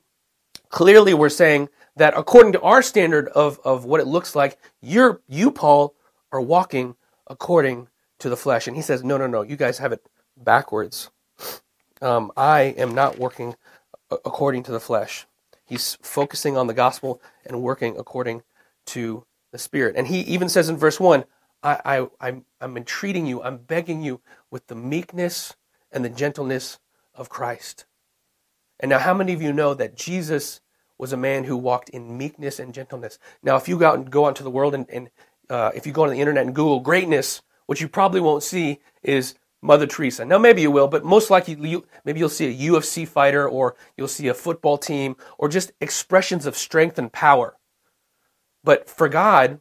clearly 0.68 1.14
were 1.14 1.30
saying 1.30 1.68
that 1.97 2.12
according 2.16 2.52
to 2.52 2.61
our 2.61 2.82
standard 2.82 3.28
of, 3.28 3.61
of 3.64 3.85
what 3.85 4.00
it 4.00 4.06
looks 4.06 4.35
like, 4.35 4.59
you're, 4.82 5.20
you, 5.28 5.50
Paul, 5.50 5.94
are 6.32 6.40
walking 6.40 6.97
according 7.26 7.88
to 8.18 8.28
the 8.28 8.37
flesh. 8.37 8.66
And 8.66 8.76
he 8.76 8.82
says, 8.82 9.02
no, 9.02 9.16
no, 9.16 9.26
no, 9.26 9.42
you 9.42 9.56
guys 9.56 9.78
have 9.78 9.92
it 9.92 10.04
backwards. 10.37 11.11
Um, 12.00 12.33
I 12.37 12.75
am 12.78 12.95
not 12.95 13.19
working 13.19 13.57
according 14.11 14.62
to 14.64 14.73
the 14.73 14.80
flesh. 14.80 15.26
He's 15.64 15.97
focusing 16.02 16.57
on 16.57 16.66
the 16.66 16.75
gospel 16.75 17.21
and 17.47 17.62
working 17.62 17.97
according 17.99 18.42
to 18.87 19.25
the 19.52 19.59
Spirit. 19.59 19.97
And 19.97 20.07
he 20.09 20.21
even 20.21 20.49
says 20.49 20.69
in 20.69 20.76
verse 20.76 20.99
1, 20.99 21.25
I, 21.62 21.80
I, 21.85 22.07
I'm, 22.21 22.45
I'm 22.61 22.76
entreating 22.76 23.26
you, 23.26 23.42
I'm 23.42 23.59
begging 23.59 24.02
you 24.02 24.21
with 24.50 24.66
the 24.66 24.75
meekness 24.75 25.54
and 25.92 26.04
the 26.04 26.09
gentleness 26.09 26.78
of 27.14 27.28
Christ. 27.28 27.85
And 28.78 28.88
now, 28.88 28.99
how 28.99 29.12
many 29.12 29.33
of 29.33 29.42
you 29.42 29.52
know 29.52 29.75
that 29.75 29.95
Jesus 29.95 30.61
was 30.97 31.12
a 31.12 31.16
man 31.16 31.45
who 31.45 31.57
walked 31.57 31.90
in 31.90 32.16
meekness 32.16 32.59
and 32.59 32.73
gentleness? 32.73 33.19
Now, 33.42 33.57
if 33.57 33.69
you 33.69 33.78
go 33.78 33.87
out 33.87 33.97
and 33.97 34.11
go 34.11 34.25
out 34.25 34.28
into 34.28 34.42
the 34.42 34.50
world 34.50 34.75
and, 34.75 34.88
and 34.88 35.11
uh, 35.50 35.71
if 35.75 35.87
you 35.87 35.92
go 35.92 36.04
on 36.04 36.11
the 36.11 36.21
internet 36.21 36.47
and 36.47 36.54
Google 36.54 36.80
greatness, 36.80 37.42
what 37.66 37.80
you 37.80 37.88
probably 37.88 38.21
won't 38.21 38.42
see 38.42 38.80
is 39.02 39.35
Mother 39.62 39.87
Teresa. 39.87 40.25
Now, 40.25 40.38
maybe 40.38 40.62
you 40.62 40.71
will, 40.71 40.88
but 40.88 41.05
most 41.05 41.31
likely, 41.31 41.55
you, 41.69 41.87
maybe 42.05 42.19
you'll 42.19 42.29
see 42.29 42.47
a 42.47 42.71
UFC 42.71 43.07
fighter 43.07 43.49
or 43.49 43.76
you'll 43.97 44.09
see 44.09 44.29
a 44.29 44.35
football 44.35 44.79
team 44.79 45.17
or 45.38 45.49
just 45.49 45.73
expressions 45.81 46.47
of 46.47 46.57
strength 46.57 46.99
and 46.99 47.12
power. 47.12 47.57
But 48.64 48.88
for 48.88 49.09
God, 49.09 49.61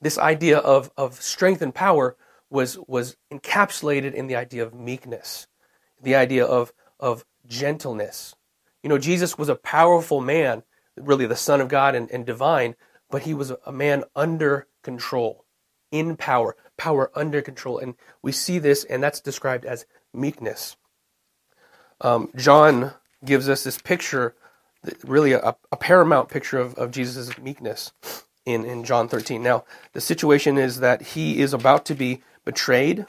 this 0.00 0.18
idea 0.18 0.58
of, 0.58 0.90
of 0.96 1.20
strength 1.20 1.62
and 1.62 1.74
power 1.74 2.16
was, 2.48 2.78
was 2.86 3.16
encapsulated 3.32 4.14
in 4.14 4.26
the 4.26 4.36
idea 4.36 4.64
of 4.64 4.74
meekness, 4.74 5.46
the 6.02 6.16
idea 6.16 6.44
of, 6.44 6.72
of 6.98 7.24
gentleness. 7.46 8.34
You 8.82 8.88
know, 8.88 8.98
Jesus 8.98 9.38
was 9.38 9.48
a 9.48 9.54
powerful 9.54 10.20
man, 10.20 10.62
really 10.96 11.26
the 11.26 11.36
Son 11.36 11.60
of 11.60 11.68
God 11.68 11.94
and, 11.94 12.10
and 12.10 12.26
divine, 12.26 12.74
but 13.10 13.22
he 13.22 13.34
was 13.34 13.52
a 13.66 13.72
man 13.72 14.04
under 14.16 14.66
control, 14.82 15.44
in 15.90 16.16
power, 16.16 16.56
power 16.80 17.10
under 17.14 17.42
control. 17.42 17.78
And 17.78 17.94
we 18.22 18.32
see 18.32 18.58
this, 18.58 18.84
and 18.84 19.02
that's 19.02 19.20
described 19.20 19.66
as 19.66 19.84
meekness. 20.14 20.78
Um, 22.00 22.30
John 22.34 22.94
gives 23.22 23.50
us 23.50 23.62
this 23.62 23.76
picture, 23.76 24.34
really 25.04 25.32
a, 25.32 25.54
a 25.70 25.76
paramount 25.76 26.30
picture 26.30 26.58
of, 26.58 26.74
of 26.76 26.90
Jesus' 26.90 27.36
meekness 27.36 27.92
in, 28.46 28.64
in 28.64 28.84
John 28.84 29.08
13. 29.08 29.42
Now, 29.42 29.64
the 29.92 30.00
situation 30.00 30.56
is 30.56 30.80
that 30.80 31.02
he 31.02 31.42
is 31.42 31.52
about 31.52 31.84
to 31.84 31.94
be 31.94 32.22
betrayed. 32.46 33.04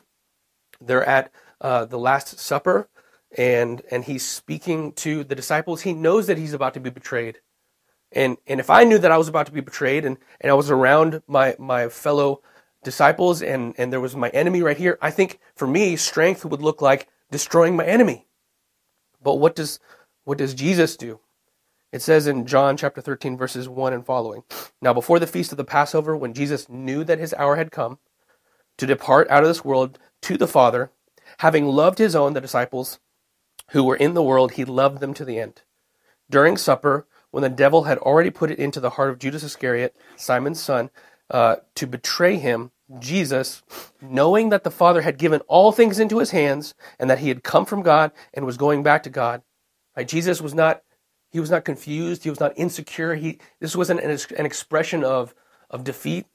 They're 0.82 1.06
at 1.06 1.32
uh, 1.62 1.86
the 1.86 1.98
Last 1.98 2.40
Supper, 2.40 2.90
and 3.38 3.82
and 3.90 4.04
he's 4.04 4.28
speaking 4.28 4.92
to 4.94 5.24
the 5.24 5.36
disciples. 5.36 5.84
He 5.84 5.94
knows 5.94 6.28
that 6.28 6.38
he's 6.38 6.54
about 6.54 6.74
to 6.74 6.82
be 6.82 6.90
betrayed. 6.90 7.40
And 8.12 8.36
and 8.48 8.60
if 8.60 8.70
I 8.70 8.84
knew 8.84 8.98
that 8.98 9.14
I 9.14 9.18
was 9.18 9.30
about 9.30 9.46
to 9.46 9.54
be 9.54 9.62
betrayed 9.62 10.04
and, 10.04 10.18
and 10.42 10.52
I 10.52 10.56
was 10.56 10.70
around 10.70 11.22
my, 11.28 11.56
my 11.58 11.88
fellow 11.88 12.42
disciples 12.84 13.42
and, 13.42 13.76
and 13.78 13.92
there 13.92 14.02
was 14.02 14.16
my 14.16 14.30
enemy 14.30 14.62
right 14.62 14.78
here, 14.78 14.98
I 15.02 15.12
think 15.12 15.40
for 15.56 15.68
me 15.68 15.96
strength 15.96 16.46
would 16.46 16.62
look 16.62 16.82
like 16.82 17.08
destroying 17.30 17.76
my 17.76 17.86
enemy. 17.86 18.26
But 19.22 19.36
what 19.36 19.56
does 19.56 19.80
what 20.24 20.38
does 20.38 20.54
Jesus 20.54 20.96
do? 20.98 21.20
It 21.92 22.02
says 22.02 22.28
in 22.28 22.46
John 22.46 22.78
chapter 22.78 23.02
13 23.02 23.38
verses 23.38 23.68
1 23.68 23.94
and 23.94 24.06
following. 24.06 24.44
Now 24.82 24.94
before 24.94 25.20
the 25.20 25.28
feast 25.28 25.52
of 25.52 25.58
the 25.58 25.64
Passover 25.64 26.16
when 26.16 26.34
Jesus 26.34 26.70
knew 26.70 27.04
that 27.04 27.20
his 27.20 27.34
hour 27.36 27.56
had 27.56 27.72
come 27.72 28.00
to 28.78 28.88
depart 28.88 29.30
out 29.30 29.44
of 29.44 29.50
this 29.50 29.66
world 29.66 30.00
to 30.24 30.38
the 30.38 30.48
Father, 30.48 30.92
having 31.40 31.66
loved 31.66 31.98
his 31.98 32.16
own 32.16 32.34
the 32.34 32.42
disciples 32.42 33.00
who 33.72 33.84
were 33.84 33.96
in 33.96 34.14
the 34.14 34.24
world, 34.24 34.54
he 34.54 34.66
loved 34.66 35.00
them 35.00 35.14
to 35.14 35.26
the 35.26 35.40
end. 35.40 35.62
During 36.30 36.58
supper, 36.58 37.08
when 37.32 37.44
the 37.44 37.50
devil 37.50 37.84
had 37.84 37.98
already 38.00 38.30
put 38.30 38.52
it 38.52 38.60
into 38.60 38.80
the 38.80 38.92
heart 38.92 39.10
of 39.10 39.20
Judas 39.20 39.44
Iscariot, 39.44 39.96
Simon's 40.18 40.60
son, 40.60 40.90
uh, 41.32 41.56
to 41.76 41.88
betray 41.88 42.38
him, 42.38 42.72
Jesus, 43.00 43.64
knowing 44.02 44.50
that 44.50 44.64
the 44.64 44.70
Father 44.70 45.02
had 45.02 45.18
given 45.18 45.40
all 45.48 45.72
things 45.72 45.98
into 45.98 46.20
his 46.20 46.32
hands 46.32 46.76
and 47.00 47.10
that 47.10 47.20
he 47.20 47.30
had 47.30 47.42
come 47.44 47.66
from 47.66 47.82
God 47.82 48.12
and 48.34 48.46
was 48.46 48.58
going 48.58 48.84
back 48.84 49.04
to 49.04 49.10
God, 49.10 49.42
right? 49.96 50.08
Jesus 50.08 50.42
was 50.42 50.54
not 50.54 50.84
he 51.32 51.40
was 51.40 51.50
not 51.50 51.64
confused. 51.64 52.26
He 52.26 52.30
was 52.30 52.42
not 52.42 52.52
insecure. 52.58 53.16
He 53.16 53.40
this 53.62 53.76
wasn't 53.76 54.02
an, 54.02 54.12
an 54.38 54.46
expression 54.46 55.04
of 55.06 55.34
of 55.70 55.86
defeat. 55.86 56.26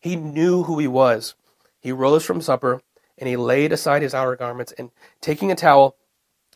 He 0.00 0.16
knew 0.16 0.62
who 0.62 0.78
he 0.78 0.88
was. 0.88 1.34
He 1.78 1.92
rose 1.92 2.24
from 2.24 2.40
supper 2.40 2.80
and 3.18 3.28
he 3.28 3.36
laid 3.36 3.72
aside 3.72 4.00
his 4.00 4.14
outer 4.14 4.36
garments 4.36 4.72
and 4.78 4.90
taking 5.20 5.52
a 5.52 5.54
towel, 5.54 5.96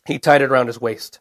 he 0.07 0.17
tied 0.17 0.41
it 0.41 0.49
around 0.49 0.67
his 0.67 0.81
waist. 0.81 1.19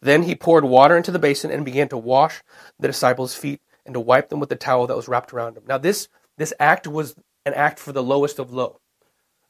Then 0.00 0.22
he 0.22 0.34
poured 0.34 0.64
water 0.64 0.96
into 0.96 1.10
the 1.10 1.18
basin 1.18 1.50
and 1.50 1.64
began 1.64 1.88
to 1.88 1.98
wash 1.98 2.42
the 2.78 2.88
disciples' 2.88 3.34
feet 3.34 3.60
and 3.86 3.94
to 3.94 4.00
wipe 4.00 4.28
them 4.28 4.40
with 4.40 4.48
the 4.48 4.56
towel 4.56 4.86
that 4.86 4.96
was 4.96 5.08
wrapped 5.08 5.32
around 5.32 5.56
him. 5.56 5.64
Now, 5.66 5.78
this, 5.78 6.08
this 6.38 6.52
act 6.58 6.86
was 6.86 7.14
an 7.44 7.54
act 7.54 7.78
for 7.78 7.92
the 7.92 8.02
lowest 8.02 8.38
of 8.38 8.52
low. 8.52 8.80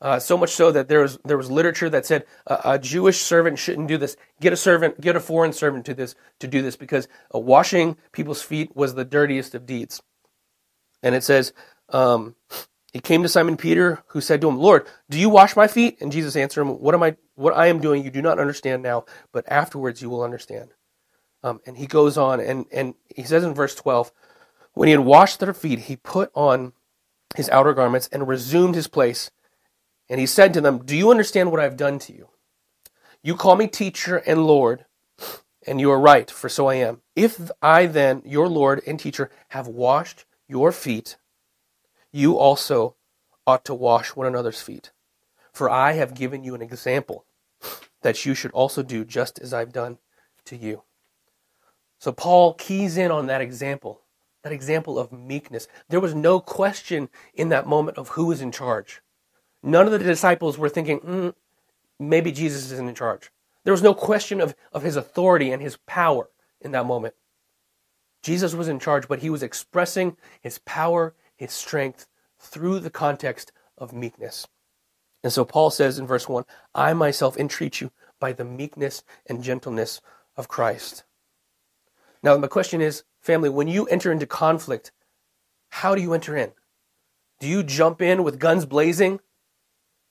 Uh, 0.01 0.19
so 0.19 0.37
much 0.37 0.51
so 0.51 0.71
that 0.71 0.89
there 0.89 1.01
was, 1.01 1.19
there 1.25 1.37
was 1.37 1.51
literature 1.51 1.89
that 1.89 2.05
said 2.05 2.27
uh, 2.47 2.61
a 2.65 2.79
Jewish 2.79 3.21
servant 3.21 3.59
shouldn't 3.59 3.89
do 3.89 3.97
this. 3.97 4.17
Get 4.41 4.53
a 4.53 4.57
servant, 4.57 5.01
get 5.01 5.17
a 5.17 5.21
foreign 5.21 5.53
servant 5.53 5.87
to 5.87 5.95
this 5.95 6.15
to 6.41 6.47
do 6.47 6.61
this 6.61 6.77
because 6.77 7.09
uh, 7.35 7.39
washing 7.39 7.97
people's 8.13 8.43
feet 8.43 8.77
was 8.77 8.95
the 8.95 9.05
dirtiest 9.05 9.55
of 9.55 9.65
deeds. 9.65 10.03
And 11.03 11.15
it 11.15 11.23
says, 11.23 11.53
um, 11.89 12.35
he 12.93 13.01
came 13.01 13.23
to 13.23 13.29
Simon 13.29 13.57
Peter, 13.57 14.05
who 14.09 14.21
said 14.21 14.41
to 14.41 14.49
him, 14.49 14.59
Lord, 14.59 14.87
do 15.11 15.19
you 15.19 15.29
wash 15.29 15.57
my 15.57 15.67
feet? 15.67 16.01
And 16.01 16.13
Jesus 16.13 16.37
answered 16.37 16.63
him, 16.63 16.81
What 16.81 16.95
am 16.95 17.03
I 17.03 17.17
what 17.35 17.57
I 17.57 17.67
am 17.67 17.81
doing 17.81 18.05
you 18.05 18.11
do 18.11 18.23
not 18.23 18.39
understand 18.39 18.83
now, 18.83 19.05
but 19.33 19.45
afterwards 19.49 20.01
you 20.01 20.09
will 20.09 20.23
understand. 20.23 20.74
Um, 21.45 21.61
and 21.67 21.77
he 21.77 21.87
goes 21.87 22.17
on 22.17 22.41
and, 22.41 22.65
and 22.73 22.95
he 23.15 23.23
says 23.23 23.45
in 23.45 23.55
verse 23.55 23.75
12, 23.75 24.11
when 24.73 24.89
he 24.89 24.93
had 24.93 25.01
washed 25.01 25.41
their 25.41 25.53
feet, 25.53 25.81
he 25.81 25.95
put 25.95 26.31
on 26.35 26.73
his 27.37 27.51
outer 27.51 27.75
garments 27.75 28.09
and 28.11 28.27
resumed 28.27 28.75
his 28.75 28.89
place. 28.89 29.31
And 30.09 30.19
he 30.19 30.27
said 30.27 30.55
to 30.55 30.63
them, 30.63 30.85
Do 30.85 30.97
you 30.97 31.11
understand 31.11 31.51
what 31.51 31.61
I 31.61 31.65
have 31.65 31.77
done 31.77 31.99
to 32.01 32.15
you? 32.15 32.29
You 33.23 33.37
call 33.37 33.57
me 33.57 33.69
teacher 33.69 34.17
and 34.17 34.47
Lord, 34.47 34.87
and 35.67 35.81
you 35.81 35.91
are 35.91 36.01
right, 36.01 36.31
for 36.31 36.49
so 36.49 36.67
I 36.67 36.77
am. 36.77 37.03
If 37.15 37.51
I 37.63 37.87
then, 37.87 38.23
your 38.25 38.49
Lord 38.49 38.83
and 38.87 38.99
teacher, 38.99 39.31
have 39.49 39.69
washed 39.69 40.25
your 40.49 40.73
feet, 40.73 41.17
you 42.11 42.39
also 42.39 42.97
ought 43.47 43.65
to 43.67 43.75
wash 43.75 44.17
one 44.17 44.27
another's 44.27 44.63
feet. 44.63 44.93
For 45.53 45.69
I 45.69 45.93
have 45.93 46.15
given 46.15 46.43
you 46.43 46.55
an 46.55 46.63
example 46.63 47.27
that 48.03 48.25
you 48.25 48.35
should 48.35 48.51
also 48.53 48.83
do 48.83 49.05
just 49.05 49.39
as 49.39 49.53
I've 49.53 49.73
done 49.73 49.99
to 50.47 50.57
you. 50.57 50.83
So 52.05 52.13
Paul 52.13 52.53
keys 52.53 52.99
in 52.99 53.11
on 53.11 53.29
that 53.29 53.41
example, 53.41 54.03
that 54.43 54.53
example 54.53 54.99
of 54.99 55.11
meekness. 55.11 55.69
There 55.89 56.01
was 56.01 56.15
no 56.15 56.39
question 56.39 57.09
in 57.33 57.49
that 57.49 57.67
moment 57.67 57.97
of 57.97 58.09
who 58.09 58.27
was 58.27 58.43
in 58.43 58.53
charge. 58.53 59.01
None 59.63 59.87
of 59.87 59.93
the 59.93 59.99
disciples 59.99 60.59
were 60.59 60.69
thinking, 60.69 61.01
mm, 61.01 61.35
maybe 61.99 62.31
Jesus 62.31 62.71
isn't 62.73 62.91
in 62.91 62.95
charge. 62.95 63.31
There 63.65 63.73
was 63.73 63.83
no 63.83 63.95
question 63.95 64.43
of, 64.43 64.55
of 64.71 64.83
his 64.83 64.97
authority 64.97 65.51
and 65.51 65.63
his 65.63 65.79
power 65.87 66.29
in 66.61 66.73
that 66.73 66.85
moment. 66.85 67.15
Jesus 68.23 68.53
was 68.53 68.69
in 68.69 68.79
charge, 68.79 69.09
but 69.09 69.21
he 69.21 69.31
was 69.31 69.43
expressing 69.43 70.19
his 70.43 70.59
power 70.59 71.15
his 71.35 71.53
strength 71.53 72.07
through 72.39 72.81
the 72.81 72.91
context 72.91 73.51
of 73.79 73.95
meekness. 73.95 74.47
And 75.23 75.33
so 75.33 75.47
Paul 75.47 75.71
says 75.71 75.99
in 75.99 76.07
verse 76.07 76.29
1 76.29 76.45
I 76.75 76.93
myself 76.93 77.39
entreat 77.39 77.81
you 77.81 77.93
by 78.21 78.35
the 78.35 78.45
meekness 78.45 79.05
and 79.25 79.43
gentleness 79.43 80.03
of 80.37 80.49
Christ. 80.49 81.05
Now, 82.25 82.39
the 82.39 82.49
question 82.49 82.81
is, 82.81 83.05
family, 83.21 83.51
when 83.51 83.69
you 83.69 83.85
enter 83.85 84.11
into 84.11 84.27
conflict, 84.27 84.93
how 85.69 85.95
do 85.95 86.01
you 86.01 86.15
enter 86.15 86.35
in? 86.35 86.53
Do 87.39 87.47
you 87.47 87.63
jump 87.63 88.01
in 88.01 88.25
with 88.25 88.39
guns 88.39 88.65
blazing? 88.65 89.21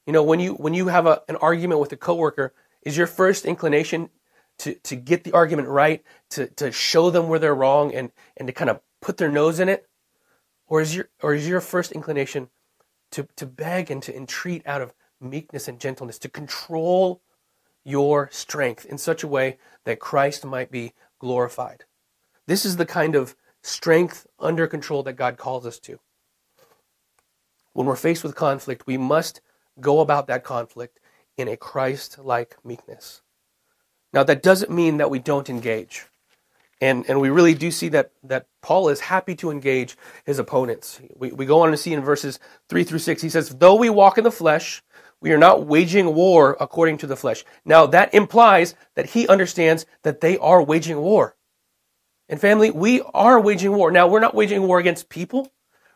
You 0.06 0.14
know, 0.14 0.22
when 0.22 0.40
you 0.40 0.54
when 0.54 0.76
you 0.76 0.90
have 0.90 1.08
a, 1.08 1.24
an 1.28 1.38
argument 1.38 1.80
with 1.80 1.92
a 1.92 1.98
coworker, 1.98 2.54
is 2.84 2.96
your 2.96 3.08
first 3.08 3.46
inclination 3.46 4.12
to, 4.60 4.76
to 4.76 4.96
get 4.96 5.24
the 5.24 5.32
argument 5.32 5.70
right, 5.70 6.04
to, 6.30 6.46
to 6.48 6.72
show 6.72 7.10
them 7.10 7.30
where 7.30 7.40
they're 7.40 7.56
wrong 7.56 7.92
and, 7.92 8.12
and 8.38 8.46
to 8.48 8.54
kind 8.54 8.70
of 8.70 8.80
put 9.02 9.18
their 9.18 9.32
nose 9.32 9.60
in 9.60 9.68
it? 9.68 9.90
Or 10.68 10.82
is 10.82 10.96
your, 10.96 11.10
or 11.24 11.34
is 11.34 11.48
your 11.48 11.62
first 11.62 11.92
inclination 11.92 12.50
to, 13.14 13.28
to 13.38 13.48
beg 13.48 13.90
and 13.90 14.04
to 14.04 14.16
entreat 14.16 14.62
out 14.68 14.84
of 14.84 14.94
meekness 15.20 15.68
and 15.68 15.80
gentleness, 15.80 16.20
to 16.20 16.30
control 16.30 17.24
your 17.84 18.30
strength 18.32 18.86
in 18.86 19.00
such 19.00 19.24
a 19.24 19.28
way 19.28 19.58
that 19.86 20.00
Christ 20.00 20.46
might 20.46 20.70
be 20.70 20.94
glorified? 21.18 21.86
This 22.48 22.66
is 22.66 22.78
the 22.78 22.86
kind 22.86 23.16
of 23.16 23.36
strength 23.62 24.28
under 24.40 24.68
control 24.68 25.04
that 25.04 25.14
God 25.14 25.38
calls 25.38 25.66
us 25.66 25.80
to. 25.80 26.00
When 27.74 27.88
we're 27.88 27.96
faced 27.96 28.24
with 28.24 28.36
conflict, 28.36 28.86
we 28.86 28.98
must 28.98 29.42
go 29.80 30.00
about 30.00 30.28
that 30.28 30.44
conflict 30.44 31.00
in 31.38 31.48
a 31.48 31.58
Christ 31.58 32.20
like 32.20 32.58
meekness. 32.64 33.22
Now, 34.12 34.24
that 34.24 34.44
doesn't 34.44 34.70
mean 34.70 34.98
that 34.98 35.10
we 35.10 35.20
don't 35.20 35.50
engage. 35.50 36.06
And, 36.80 37.06
and 37.08 37.22
we 37.22 37.30
really 37.30 37.54
do 37.54 37.72
see 37.72 37.90
that, 37.90 38.12
that 38.24 38.46
Paul 38.62 38.90
is 38.90 39.00
happy 39.00 39.36
to 39.38 39.50
engage 39.50 39.98
his 40.26 40.38
opponents. 40.38 41.00
We, 41.16 41.32
we 41.32 41.46
go 41.46 41.62
on 41.62 41.72
to 41.72 41.78
see 41.78 41.94
in 41.94 42.02
verses 42.02 42.40
3 42.70 42.84
through 42.84 43.00
6, 43.00 43.22
he 43.22 43.30
says, 43.30 43.50
Though 43.50 43.76
we 43.76 43.90
walk 43.90 44.18
in 44.18 44.24
the 44.24 44.32
flesh, 44.32 44.84
we 45.22 45.32
are 45.32 45.38
not 45.38 45.66
waging 45.66 46.14
war 46.14 46.58
according 46.60 46.98
to 46.98 47.08
the 47.08 47.16
flesh. 47.16 47.46
Now, 47.64 47.86
that 47.88 48.14
implies 48.14 48.76
that 48.96 49.12
he 49.12 49.28
understands 49.28 49.86
that 50.04 50.20
they 50.20 50.38
are 50.38 50.62
waging 50.62 50.98
war. 50.98 51.36
And 52.34 52.42
family, 52.42 52.72
we 52.72 53.00
are 53.14 53.40
waging 53.40 53.74
war. 53.74 53.92
Now, 53.92 54.08
we're 54.08 54.20
not 54.20 54.34
waging 54.34 54.64
war 54.64 54.80
against 54.80 55.08
people. 55.08 55.54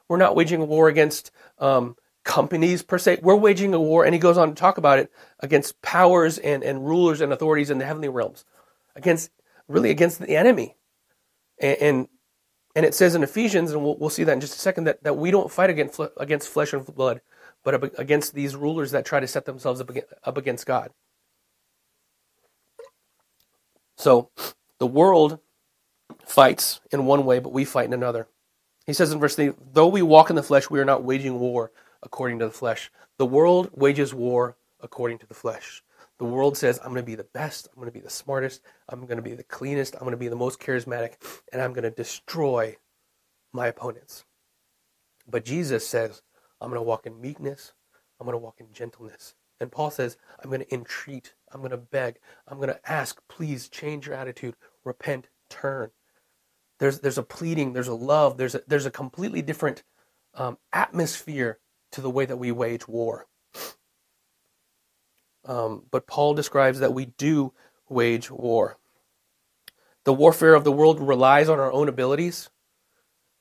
We're 0.08 0.18
not 0.18 0.36
waging 0.36 0.62
a 0.62 0.66
war 0.66 0.88
against 0.88 1.32
um, 1.58 1.96
companies 2.24 2.84
per 2.84 3.00
se. 3.00 3.22
We're 3.24 3.36
waging 3.36 3.74
a 3.74 3.80
war, 3.80 4.06
and 4.06 4.14
he 4.14 4.20
goes 4.20 4.38
on 4.38 4.50
to 4.50 4.54
talk 4.54 4.78
about 4.78 5.00
it, 5.00 5.12
against 5.40 5.82
powers 5.82 6.38
and, 6.38 6.62
and 6.62 6.86
rulers 6.86 7.22
and 7.22 7.34
authorities 7.34 7.72
in 7.72 7.80
the 7.80 7.86
heavenly 7.86 8.08
realms, 8.08 8.46
against 8.96 9.32
really 9.68 9.90
against 9.90 10.20
the 10.20 10.38
enemy. 10.38 10.76
And, 11.60 11.78
and, 11.82 12.08
and 12.76 12.86
it 12.86 12.94
says 12.94 13.16
in 13.16 13.24
Ephesians, 13.24 13.72
and 13.72 13.84
we'll, 13.84 13.98
we'll 13.98 14.12
see 14.12 14.24
that 14.26 14.34
in 14.34 14.40
just 14.40 14.58
a 14.58 14.60
second, 14.60 14.84
that, 14.84 15.04
that 15.06 15.18
we 15.18 15.32
don't 15.32 15.52
fight 15.52 15.72
against, 15.72 16.00
against 16.18 16.50
flesh 16.50 16.72
and 16.72 16.86
blood, 16.86 17.20
but 17.64 18.00
against 18.00 18.36
these 18.36 18.56
rulers 18.56 18.92
that 18.92 19.08
try 19.08 19.20
to 19.20 19.28
set 19.28 19.46
themselves 19.46 19.82
up 19.82 19.90
up 20.24 20.38
against 20.38 20.68
God. 20.68 20.92
So 23.96 24.30
the 24.78 24.86
world 24.86 25.40
fights 26.28 26.80
in 26.92 27.06
one 27.06 27.26
way, 27.26 27.40
but 27.40 27.54
we 27.54 27.66
fight 27.66 27.86
in 27.86 27.94
another. 27.94 28.28
He 28.86 28.94
says 28.94 29.12
in 29.12 29.20
verse 29.20 29.36
3 29.36 29.54
Though 29.74 29.88
we 29.88 30.02
walk 30.02 30.30
in 30.30 30.36
the 30.36 30.44
flesh, 30.44 30.70
we 30.70 30.80
are 30.80 30.86
not 30.86 31.04
waging 31.04 31.40
war 31.40 31.72
according 32.04 32.40
to 32.40 32.46
the 32.46 32.52
flesh. 32.52 32.92
The 33.18 33.26
world 33.26 33.70
wages 33.74 34.14
war 34.14 34.58
according 34.82 35.20
to 35.20 35.28
the 35.28 35.34
flesh. 35.34 35.84
The 36.20 36.26
world 36.26 36.58
says, 36.58 36.80
I'm 36.80 36.92
going 36.92 37.04
to 37.04 37.04
be 37.04 37.16
the 37.16 37.24
best, 37.24 37.68
I'm 37.68 37.80
going 37.80 37.92
to 37.92 38.00
be 38.00 38.04
the 38.04 38.10
smartest, 38.10 38.62
I'm 38.90 39.06
going 39.06 39.18
to 39.18 39.24
be 39.24 39.36
the 39.36 39.44
cleanest, 39.44 39.94
I'm 39.96 40.02
going 40.02 40.12
to 40.12 40.18
be 40.18 40.30
the 40.30 40.36
most 40.36 40.60
charismatic, 40.60 41.14
and 41.54 41.62
I'm 41.62 41.74
going 41.74 41.84
to 41.84 41.92
destroy 41.92 42.78
my 43.54 43.68
opponents. 43.68 44.26
But 45.28 45.46
Jesus 45.46 45.88
says, 45.88 46.24
I'm 46.60 46.70
going 46.70 46.80
to 46.80 46.84
walk 46.84 47.06
in 47.06 47.22
meekness, 47.22 47.74
I'm 48.20 48.26
going 48.26 48.34
to 48.34 48.44
walk 48.44 48.56
in 48.60 48.74
gentleness. 48.74 49.36
And 49.60 49.72
Paul 49.72 49.92
says, 49.92 50.18
I'm 50.44 50.50
going 50.50 50.62
to 50.62 50.74
entreat, 50.74 51.34
I'm 51.52 51.62
going 51.62 51.72
to 51.72 51.78
beg, 51.78 52.18
I'm 52.48 52.58
going 52.58 52.70
to 52.70 52.92
ask, 52.92 53.22
please 53.30 53.70
change 53.70 54.08
your 54.08 54.16
attitude, 54.16 54.56
repent, 54.84 55.30
turn. 55.50 55.92
There's, 56.80 57.00
there's 57.00 57.18
a 57.18 57.24
pleading, 57.24 57.74
there's 57.74 57.88
a 57.88 57.94
love, 57.94 58.38
there's 58.38 58.56
a, 58.56 58.62
there's 58.68 58.86
a 58.86 58.92
completely 58.92 59.42
different 59.42 59.84
um, 60.36 60.58
atmosphere 60.72 61.60
to 61.92 62.02
the 62.02 62.10
way 62.10 62.26
that 62.26 62.38
we 62.38 62.52
wage 62.52 62.88
war. 62.88 63.28
Um, 65.46 65.84
but 65.92 66.08
Paul 66.08 66.34
describes 66.34 66.80
that 66.80 66.94
we 66.94 67.06
do 67.06 67.54
wage 67.90 68.30
war. 68.30 68.78
The 70.04 70.14
warfare 70.14 70.54
of 70.54 70.64
the 70.64 70.72
world 70.72 71.00
relies 71.00 71.50
on 71.50 71.60
our 71.60 71.72
own 71.72 71.88
abilities. 71.90 72.50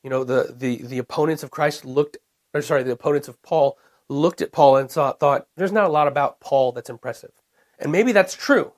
You 0.02 0.11
know, 0.11 0.25
the, 0.25 0.55
the, 0.57 0.83
the 0.83 0.99
opponents 0.99 1.43
of 1.43 1.50
Christ 1.50 1.85
looked, 1.85 2.16
or 2.55 2.62
sorry, 2.62 2.85
the 2.85 2.93
opponents 2.93 3.28
of 3.28 3.43
Paul 3.43 3.76
looked 4.09 4.40
at 4.40 4.52
Paul 4.52 4.76
and 4.76 4.90
thought, 4.90 5.49
there's 5.57 5.73
not 5.73 5.85
a 5.85 5.93
lot 5.93 6.09
about 6.09 6.40
Paul 6.40 6.73
that's 6.73 6.90
impressive. 6.90 7.33
And 7.78 7.90
maybe 7.90 8.12
that's 8.12 8.35
true. 8.35 8.73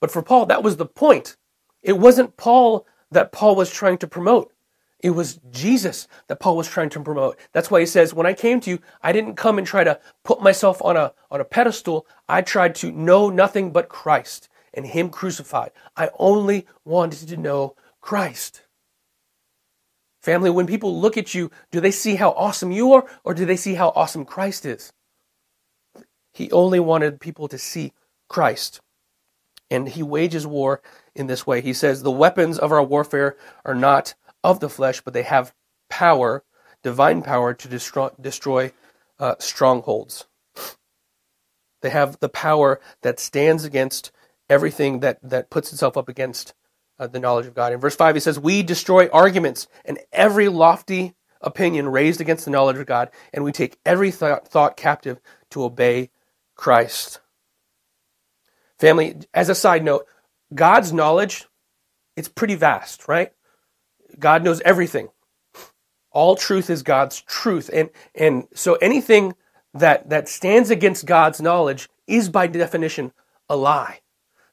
But 0.00 0.10
for 0.10 0.22
Paul, 0.22 0.46
that 0.46 0.62
was 0.62 0.78
the 0.78 0.86
point. 0.86 1.36
It 1.82 1.98
wasn't 1.98 2.36
Paul 2.36 2.86
that 3.16 3.32
Paul 3.32 3.56
was 3.56 3.70
trying 3.70 3.96
to 3.98 4.06
promote. 4.06 4.52
It 5.00 5.10
was 5.10 5.40
Jesus 5.50 6.06
that 6.28 6.38
Paul 6.38 6.54
was 6.54 6.68
trying 6.68 6.90
to 6.90 7.00
promote. 7.00 7.38
That's 7.52 7.70
why 7.70 7.80
he 7.80 7.86
says, 7.86 8.12
when 8.12 8.26
I 8.26 8.34
came 8.34 8.60
to 8.60 8.70
you, 8.70 8.78
I 9.02 9.12
didn't 9.12 9.36
come 9.36 9.56
and 9.56 9.66
try 9.66 9.84
to 9.84 9.98
put 10.22 10.42
myself 10.42 10.82
on 10.82 10.98
a, 10.98 11.14
on 11.30 11.40
a 11.40 11.44
pedestal. 11.44 12.06
I 12.28 12.42
tried 12.42 12.74
to 12.76 12.92
know 12.92 13.30
nothing 13.30 13.72
but 13.72 13.88
Christ 13.88 14.50
and 14.74 14.86
him 14.86 15.08
crucified. 15.08 15.70
I 15.96 16.10
only 16.18 16.66
wanted 16.84 17.26
to 17.28 17.38
know 17.38 17.74
Christ. 18.02 18.62
Family, 20.20 20.50
when 20.50 20.66
people 20.66 21.00
look 21.00 21.16
at 21.16 21.32
you, 21.32 21.50
do 21.70 21.80
they 21.80 21.90
see 21.90 22.16
how 22.16 22.32
awesome 22.32 22.70
you 22.70 22.92
are 22.92 23.06
or 23.24 23.32
do 23.32 23.46
they 23.46 23.56
see 23.56 23.74
how 23.74 23.94
awesome 23.96 24.26
Christ 24.26 24.66
is? 24.66 24.92
He 26.34 26.50
only 26.50 26.80
wanted 26.80 27.18
people 27.18 27.48
to 27.48 27.56
see 27.56 27.94
Christ. 28.28 28.80
And 29.70 29.88
he 29.88 30.02
wages 30.02 30.46
war 30.46 30.82
in 31.16 31.26
this 31.26 31.46
way. 31.46 31.60
He 31.60 31.72
says, 31.72 32.02
The 32.02 32.10
weapons 32.10 32.58
of 32.58 32.72
our 32.72 32.82
warfare 32.82 33.36
are 33.64 33.74
not 33.74 34.14
of 34.44 34.60
the 34.60 34.68
flesh, 34.68 35.00
but 35.00 35.14
they 35.14 35.22
have 35.22 35.54
power, 35.88 36.44
divine 36.82 37.22
power, 37.22 37.54
to 37.54 37.68
destroy, 37.68 38.10
destroy 38.20 38.72
uh, 39.18 39.34
strongholds. 39.38 40.26
They 41.82 41.90
have 41.90 42.18
the 42.20 42.28
power 42.28 42.80
that 43.02 43.20
stands 43.20 43.64
against 43.64 44.10
everything 44.48 45.00
that, 45.00 45.18
that 45.22 45.50
puts 45.50 45.72
itself 45.72 45.96
up 45.96 46.08
against 46.08 46.54
uh, 46.98 47.06
the 47.06 47.20
knowledge 47.20 47.46
of 47.46 47.54
God. 47.54 47.72
In 47.72 47.80
verse 47.80 47.96
5, 47.96 48.16
he 48.16 48.20
says, 48.20 48.38
We 48.38 48.62
destroy 48.62 49.08
arguments 49.08 49.68
and 49.84 49.98
every 50.12 50.48
lofty 50.48 51.14
opinion 51.40 51.88
raised 51.88 52.20
against 52.20 52.44
the 52.44 52.50
knowledge 52.50 52.78
of 52.78 52.86
God, 52.86 53.10
and 53.32 53.44
we 53.44 53.52
take 53.52 53.78
every 53.84 54.10
thought, 54.10 54.48
thought 54.48 54.76
captive 54.76 55.20
to 55.50 55.64
obey 55.64 56.10
Christ. 56.54 57.20
Family, 58.78 59.16
as 59.32 59.48
a 59.48 59.54
side 59.54 59.84
note, 59.84 60.06
God's 60.54 60.92
knowledge, 60.92 61.46
it's 62.16 62.28
pretty 62.28 62.54
vast, 62.54 63.08
right? 63.08 63.32
God 64.18 64.42
knows 64.44 64.60
everything. 64.62 65.08
All 66.10 66.36
truth 66.36 66.70
is 66.70 66.82
God's 66.82 67.20
truth. 67.20 67.68
And, 67.72 67.90
and 68.14 68.48
so 68.54 68.74
anything 68.76 69.34
that, 69.74 70.08
that 70.08 70.28
stands 70.28 70.70
against 70.70 71.06
God's 71.06 71.40
knowledge 71.40 71.88
is 72.06 72.28
by 72.28 72.46
definition 72.46 73.12
a 73.48 73.56
lie. 73.56 74.00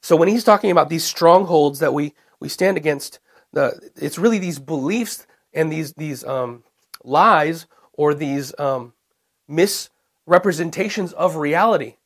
So 0.02 0.16
when 0.16 0.28
he's 0.28 0.44
talking 0.44 0.70
about 0.70 0.90
these 0.90 1.04
strongholds 1.04 1.78
that 1.78 1.94
we, 1.94 2.12
we 2.40 2.48
stand 2.48 2.76
against, 2.76 3.20
the, 3.52 3.90
it's 3.96 4.18
really 4.18 4.38
these 4.38 4.58
beliefs 4.58 5.26
and 5.54 5.72
these, 5.72 5.94
these 5.94 6.24
um, 6.24 6.64
lies 7.02 7.66
or 7.94 8.12
these 8.12 8.52
um, 8.58 8.92
misrepresentations 9.48 11.12
of 11.14 11.36
reality 11.36 11.96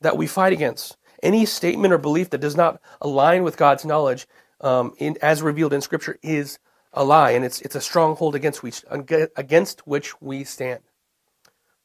that 0.00 0.16
we 0.16 0.26
fight 0.26 0.52
against. 0.52 0.96
Any 1.24 1.46
statement 1.46 1.94
or 1.94 1.98
belief 1.98 2.30
that 2.30 2.42
does 2.42 2.54
not 2.54 2.80
align 3.00 3.44
with 3.44 3.56
God's 3.56 3.86
knowledge, 3.86 4.28
um, 4.60 4.94
in, 4.98 5.16
as 5.22 5.42
revealed 5.42 5.72
in 5.72 5.80
Scripture, 5.80 6.18
is 6.22 6.58
a 6.92 7.02
lie, 7.02 7.30
and 7.30 7.44
it's 7.46 7.62
it's 7.62 7.74
a 7.74 7.80
stronghold 7.80 8.34
against 8.34 8.62
which 8.62 8.84
against 8.90 9.86
which 9.86 10.20
we 10.20 10.44
stand. 10.44 10.80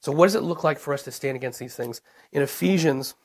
So, 0.01 0.11
what 0.11 0.25
does 0.27 0.35
it 0.35 0.43
look 0.43 0.65
like 0.65 0.77
for 0.77 0.93
us 0.93 1.03
to 1.03 1.11
stand 1.11 1.37
against 1.37 1.57
these 1.57 1.73
things? 1.73 2.01
In 2.33 2.41
Ephesians, 2.41 3.15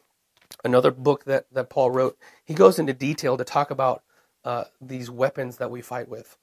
another 0.65 0.93
book 0.93 1.25
that 1.25 1.47
that 1.53 1.69
Paul 1.69 1.91
wrote, 1.91 2.17
he 2.45 2.55
goes 2.55 2.79
into 2.79 2.93
detail 2.93 3.37
to 3.37 3.45
talk 3.45 3.73
about 3.73 4.05
uh, 4.45 4.65
these 4.81 5.11
weapons 5.11 5.57
that 5.57 5.71
we 5.71 5.83
fight 5.83 6.09
with. 6.09 6.39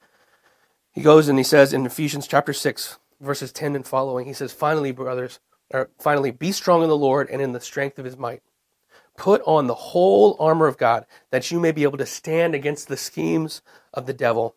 He 0.92 1.00
goes 1.00 1.28
and 1.28 1.38
he 1.38 1.44
says 1.44 1.72
in 1.72 1.86
Ephesians 1.86 2.28
chapter 2.28 2.52
six, 2.52 2.98
verses 3.22 3.52
ten 3.52 3.74
and 3.74 3.86
following, 3.86 4.26
he 4.26 4.34
says, 4.34 4.52
"Finally, 4.52 4.92
brothers, 4.92 5.40
or 5.70 5.88
finally, 5.98 6.30
be 6.30 6.52
strong 6.52 6.82
in 6.82 6.90
the 6.90 6.96
Lord 6.96 7.30
and 7.30 7.40
in 7.40 7.52
the 7.52 7.60
strength 7.60 7.98
of 7.98 8.04
His 8.04 8.18
might." 8.18 8.42
Put 9.16 9.42
on 9.46 9.66
the 9.66 9.74
whole 9.74 10.36
armor 10.40 10.66
of 10.66 10.78
God 10.78 11.06
that 11.30 11.50
you 11.50 11.60
may 11.60 11.72
be 11.72 11.82
able 11.82 11.98
to 11.98 12.06
stand 12.06 12.54
against 12.54 12.88
the 12.88 12.96
schemes 12.96 13.62
of 13.92 14.06
the 14.06 14.14
devil. 14.14 14.56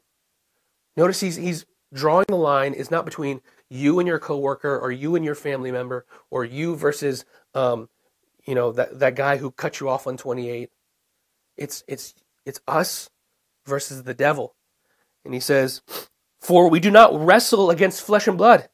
Notice 0.95 1.19
he's, 1.19 1.35
he's 1.35 1.65
drawing 1.93 2.25
the 2.29 2.35
line 2.35 2.73
is 2.73 2.91
not 2.91 3.05
between 3.05 3.41
you 3.69 3.99
and 3.99 4.07
your 4.07 4.19
coworker 4.19 4.77
or 4.77 4.91
you 4.91 5.15
and 5.15 5.25
your 5.25 5.35
family 5.35 5.71
member 5.71 6.05
or 6.29 6.45
you 6.45 6.75
versus 6.75 7.25
um, 7.53 7.89
you 8.45 8.53
know 8.53 8.71
that, 8.71 8.99
that 8.99 9.15
guy 9.15 9.37
who 9.37 9.51
cut 9.51 9.79
you 9.79 9.89
off 9.89 10.05
on 10.07 10.17
28 10.17 10.69
it's 11.57 11.83
it's 11.87 12.13
it's 12.45 12.59
us 12.67 13.09
versus 13.65 14.03
the 14.03 14.13
devil 14.13 14.55
and 15.23 15.33
he 15.33 15.39
says 15.39 15.81
for 16.39 16.69
we 16.69 16.79
do 16.79 16.91
not 16.91 17.17
wrestle 17.19 17.71
against 17.71 18.01
flesh 18.01 18.27
and 18.27 18.37
blood 18.37 18.69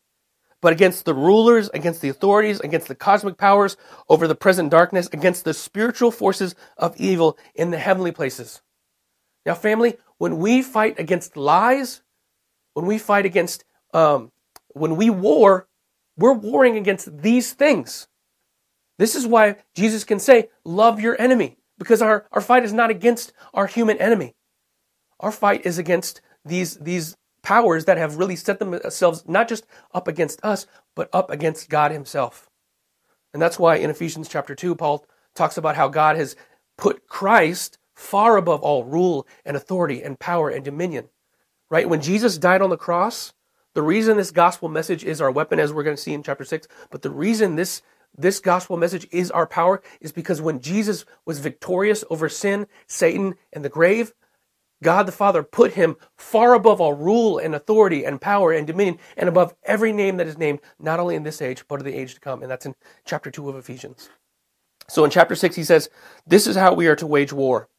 but 0.61 0.73
against 0.73 1.05
the 1.05 1.13
rulers 1.13 1.69
against 1.73 2.01
the 2.01 2.09
authorities 2.09 2.59
against 2.61 2.87
the 2.87 2.95
cosmic 2.95 3.37
powers 3.37 3.77
over 4.09 4.27
the 4.27 4.35
present 4.35 4.69
darkness 4.69 5.09
against 5.11 5.43
the 5.43 5.53
spiritual 5.53 6.11
forces 6.11 6.55
of 6.77 6.95
evil 6.97 7.37
in 7.55 7.71
the 7.71 7.77
heavenly 7.77 8.11
places 8.11 8.61
now 9.45 9.53
family 9.55 9.97
when 10.17 10.37
we 10.37 10.61
fight 10.61 10.99
against 10.99 11.35
lies 11.35 12.01
when 12.73 12.85
we 12.85 12.97
fight 12.97 13.25
against, 13.25 13.63
um, 13.93 14.31
when 14.69 14.95
we 14.95 15.09
war, 15.09 15.67
we're 16.17 16.33
warring 16.33 16.77
against 16.77 17.21
these 17.21 17.53
things. 17.53 18.07
This 18.97 19.15
is 19.15 19.25
why 19.25 19.57
Jesus 19.75 20.03
can 20.03 20.19
say, 20.19 20.49
love 20.63 20.99
your 20.99 21.19
enemy, 21.19 21.57
because 21.77 22.01
our, 22.01 22.27
our 22.31 22.41
fight 22.41 22.63
is 22.63 22.73
not 22.73 22.89
against 22.89 23.33
our 23.53 23.67
human 23.67 23.97
enemy. 23.97 24.35
Our 25.19 25.31
fight 25.31 25.65
is 25.65 25.77
against 25.77 26.21
these, 26.45 26.77
these 26.77 27.15
powers 27.43 27.85
that 27.85 27.97
have 27.97 28.17
really 28.17 28.35
set 28.35 28.59
themselves 28.59 29.23
not 29.27 29.47
just 29.47 29.65
up 29.93 30.07
against 30.07 30.43
us, 30.43 30.67
but 30.95 31.09
up 31.13 31.29
against 31.29 31.69
God 31.69 31.91
Himself. 31.91 32.49
And 33.33 33.41
that's 33.41 33.59
why 33.59 33.75
in 33.77 33.89
Ephesians 33.89 34.27
chapter 34.27 34.55
2, 34.55 34.75
Paul 34.75 35.05
talks 35.35 35.57
about 35.57 35.75
how 35.75 35.87
God 35.87 36.17
has 36.17 36.35
put 36.77 37.07
Christ 37.07 37.77
far 37.95 38.37
above 38.37 38.61
all 38.61 38.83
rule 38.83 39.27
and 39.45 39.55
authority 39.55 40.01
and 40.01 40.19
power 40.19 40.49
and 40.49 40.65
dominion 40.65 41.09
right? 41.71 41.89
When 41.89 42.01
Jesus 42.01 42.37
died 42.37 42.61
on 42.61 42.69
the 42.69 42.77
cross, 42.77 43.33
the 43.73 43.81
reason 43.81 44.17
this 44.17 44.29
gospel 44.29 44.69
message 44.69 45.03
is 45.03 45.21
our 45.21 45.31
weapon, 45.31 45.57
as 45.57 45.73
we're 45.73 45.83
going 45.83 45.95
to 45.95 46.01
see 46.01 46.13
in 46.13 46.21
chapter 46.21 46.43
6, 46.43 46.67
but 46.91 47.01
the 47.01 47.09
reason 47.09 47.55
this, 47.55 47.81
this 48.15 48.39
gospel 48.39 48.77
message 48.77 49.07
is 49.11 49.31
our 49.31 49.47
power 49.47 49.81
is 50.01 50.11
because 50.11 50.41
when 50.41 50.59
Jesus 50.59 51.05
was 51.25 51.39
victorious 51.39 52.03
over 52.11 52.29
sin, 52.29 52.67
Satan, 52.85 53.35
and 53.53 53.65
the 53.65 53.69
grave, 53.69 54.13
God 54.83 55.05
the 55.05 55.11
Father 55.11 55.43
put 55.43 55.73
him 55.73 55.95
far 56.17 56.53
above 56.53 56.81
all 56.81 56.93
rule 56.93 57.37
and 57.37 57.55
authority 57.55 58.05
and 58.05 58.21
power 58.21 58.51
and 58.51 58.67
dominion 58.67 58.97
and 59.17 59.29
above 59.29 59.55
every 59.63 59.93
name 59.93 60.17
that 60.17 60.27
is 60.27 60.37
named, 60.37 60.59
not 60.79 60.99
only 60.99 61.15
in 61.15 61.23
this 61.23 61.41
age, 61.41 61.63
but 61.67 61.79
in 61.79 61.85
the 61.85 61.95
age 61.95 62.15
to 62.15 62.19
come. 62.19 62.41
And 62.41 62.51
that's 62.51 62.65
in 62.65 62.75
chapter 63.05 63.31
2 63.31 63.49
of 63.49 63.55
Ephesians. 63.55 64.09
So 64.89 65.05
in 65.05 65.11
chapter 65.11 65.35
6, 65.35 65.55
he 65.55 65.63
says, 65.63 65.89
This 66.27 66.47
is 66.47 66.55
how 66.55 66.73
we 66.73 66.87
are 66.87 66.95
to 66.97 67.07
wage 67.07 67.33
war 67.33 67.69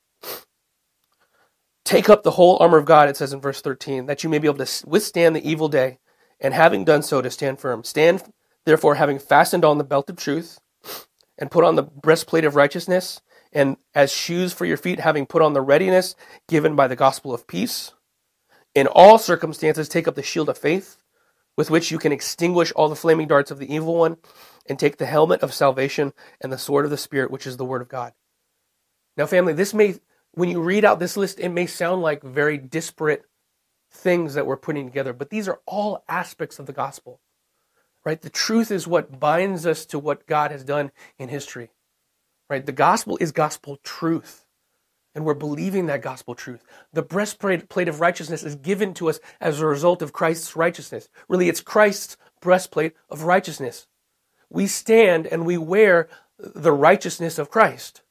Take 1.85 2.09
up 2.09 2.23
the 2.23 2.33
whole 2.33 2.59
armor 2.61 2.79
of 2.79 2.85
God, 2.85 3.09
it 3.09 3.17
says 3.17 3.33
in 3.33 3.41
verse 3.41 3.61
13, 3.61 4.07
that 4.07 4.23
you 4.23 4.31
may 4.31 4.39
be 4.39 4.47
able 4.49 4.65
to 4.65 4.87
withstand 4.87 5.35
the 5.35 5.49
evil 5.49 5.69
day, 5.69 5.99
and 6.41 6.55
having 6.55 6.85
done 6.85 7.03
so, 7.03 7.21
to 7.21 7.31
stand 7.31 7.61
firm. 7.61 7.85
Stand, 7.85 8.23
therefore, 8.65 8.95
having 8.97 9.19
fastened 9.19 9.65
on 9.65 9.79
the 9.79 9.85
belt 9.85 10.09
of 10.09 10.17
truth, 10.17 10.61
and 11.39 11.51
put 11.51 11.65
on 11.65 11.75
the 11.75 11.83
breastplate 11.83 12.45
of 12.45 12.57
righteousness, 12.57 13.21
and 13.53 13.77
as 13.95 14.13
shoes 14.13 14.53
for 14.53 14.65
your 14.65 14.77
feet, 14.77 15.01
having 15.01 15.27
put 15.27 15.43
on 15.43 15.53
the 15.53 15.61
readiness 15.61 16.15
given 16.49 16.75
by 16.75 16.89
the 16.89 16.97
gospel 16.97 17.35
of 17.35 17.47
peace. 17.47 17.93
In 18.75 18.87
all 18.87 19.19
circumstances, 19.19 19.89
take 19.89 20.09
up 20.09 20.15
the 20.15 20.23
shield 20.23 20.49
of 20.49 20.57
faith, 20.57 20.97
with 21.57 21.71
which 21.71 21.91
you 21.91 21.99
can 21.99 22.13
extinguish 22.13 22.73
all 22.73 22.89
the 22.89 22.97
flaming 22.97 23.29
darts 23.29 23.51
of 23.51 23.59
the 23.59 23.73
evil 23.73 23.95
one, 23.97 24.17
and 24.67 24.79
take 24.79 24.97
the 24.97 25.07
helmet 25.07 25.43
of 25.43 25.53
salvation 25.53 26.13
and 26.41 26.53
the 26.53 26.59
sword 26.59 26.85
of 26.85 26.91
the 26.91 26.97
Spirit, 26.97 27.31
which 27.31 27.47
is 27.47 27.57
the 27.57 27.65
word 27.65 27.83
of 27.83 27.89
God. 27.89 28.15
Now, 29.17 29.27
family, 29.27 29.53
this 29.53 29.75
may, 29.75 29.97
when 30.33 30.49
you 30.49 30.63
read 30.63 30.85
out 30.85 30.99
this 30.99 31.17
list, 31.17 31.39
it 31.39 31.51
may 31.51 31.67
sound 31.67 32.01
like 32.01 32.23
very 32.23 32.57
disparate 32.57 33.25
things 33.91 34.35
that 34.35 34.47
we're 34.47 34.57
putting 34.57 34.87
together, 34.87 35.13
but 35.13 35.29
these 35.29 35.49
are 35.49 35.61
all 35.67 36.03
aspects 36.09 36.59
of 36.59 36.67
the 36.67 36.73
gospel, 36.73 37.21
right? 38.05 38.23
The 38.23 38.31
truth 38.31 38.71
is 38.71 38.87
what 38.87 39.21
binds 39.21 39.67
us 39.67 39.85
to 39.87 39.99
what 39.99 40.27
God 40.27 40.51
has 40.51 40.65
done 40.65 40.93
in 41.19 41.29
history, 41.29 41.71
right? 42.53 42.67
The 42.67 42.73
gospel 42.73 43.19
is 43.21 43.33
gospel 43.33 43.79
truth, 43.83 44.47
and 45.15 45.25
we're 45.25 45.35
believing 45.35 45.87
that 45.87 46.03
gospel 46.03 46.35
truth. 46.35 46.65
The 46.93 47.03
breastplate 47.03 47.89
of 47.89 48.01
righteousness 48.01 48.45
is 48.45 48.57
given 48.57 48.95
to 48.95 49.09
us 49.09 49.21
as 49.41 49.61
a 49.61 49.67
result 49.67 50.03
of 50.03 50.13
Christ's 50.13 50.55
righteousness. 50.55 51.09
Really, 51.29 51.49
it's 51.49 51.61
Christ's 51.61 52.17
breastplate 52.41 52.95
of 53.11 53.25
righteousness. 53.25 53.89
We 54.51 54.67
stand 54.67 55.27
and 55.27 55.47
we 55.47 55.59
wear 55.59 56.09
the 56.39 56.73
righteousness 56.73 57.39
of 57.39 57.51
Christ 57.51 58.03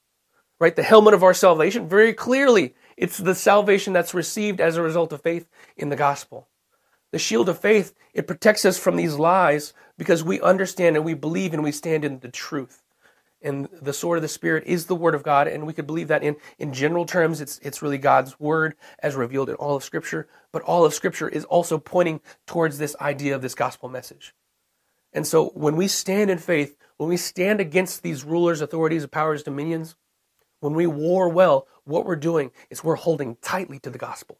right? 0.61 0.75
The 0.75 0.83
helmet 0.83 1.15
of 1.15 1.23
our 1.23 1.33
salvation, 1.33 1.89
very 1.89 2.13
clearly, 2.13 2.75
it's 2.95 3.17
the 3.17 3.33
salvation 3.33 3.93
that's 3.93 4.13
received 4.13 4.61
as 4.61 4.77
a 4.77 4.83
result 4.83 5.11
of 5.11 5.23
faith 5.23 5.49
in 5.75 5.89
the 5.89 5.95
gospel. 5.95 6.49
The 7.11 7.17
shield 7.17 7.49
of 7.49 7.59
faith, 7.59 7.95
it 8.13 8.27
protects 8.27 8.63
us 8.63 8.77
from 8.77 8.95
these 8.95 9.15
lies 9.15 9.73
because 9.97 10.23
we 10.23 10.39
understand 10.39 10.95
and 10.95 11.03
we 11.03 11.15
believe 11.15 11.55
and 11.55 11.63
we 11.63 11.71
stand 11.71 12.05
in 12.05 12.19
the 12.19 12.29
truth. 12.29 12.80
And 13.41 13.67
the 13.81 13.93
sword 13.93 14.19
of 14.19 14.21
the 14.21 14.27
Spirit 14.27 14.65
is 14.67 14.85
the 14.85 14.95
word 14.95 15.15
of 15.15 15.23
God, 15.23 15.47
and 15.47 15.65
we 15.65 15.73
could 15.73 15.87
believe 15.87 16.09
that 16.09 16.23
in, 16.23 16.35
in 16.59 16.73
general 16.73 17.05
terms, 17.05 17.41
it's, 17.41 17.59
it's 17.63 17.81
really 17.81 17.97
God's 17.97 18.39
word 18.39 18.75
as 18.99 19.15
revealed 19.15 19.49
in 19.49 19.55
all 19.55 19.75
of 19.75 19.83
Scripture. 19.83 20.27
But 20.51 20.61
all 20.61 20.85
of 20.85 20.93
Scripture 20.93 21.27
is 21.27 21.45
also 21.45 21.79
pointing 21.79 22.21
towards 22.45 22.77
this 22.77 22.95
idea 23.01 23.33
of 23.35 23.41
this 23.41 23.55
gospel 23.55 23.89
message. 23.89 24.35
And 25.13 25.25
so 25.25 25.49
when 25.49 25.75
we 25.75 25.87
stand 25.87 26.29
in 26.29 26.37
faith, 26.37 26.77
when 26.97 27.09
we 27.09 27.17
stand 27.17 27.59
against 27.59 28.03
these 28.03 28.23
rulers, 28.23 28.61
authorities, 28.61 29.05
powers, 29.07 29.43
dominions, 29.43 29.95
when 30.59 30.73
we 30.73 30.85
war 30.85 31.27
well, 31.27 31.67
what 31.83 32.05
we're 32.05 32.15
doing 32.15 32.51
is 32.69 32.83
we're 32.83 32.95
holding 32.95 33.37
tightly 33.41 33.79
to 33.79 33.89
the 33.89 33.97
gospel. 33.97 34.37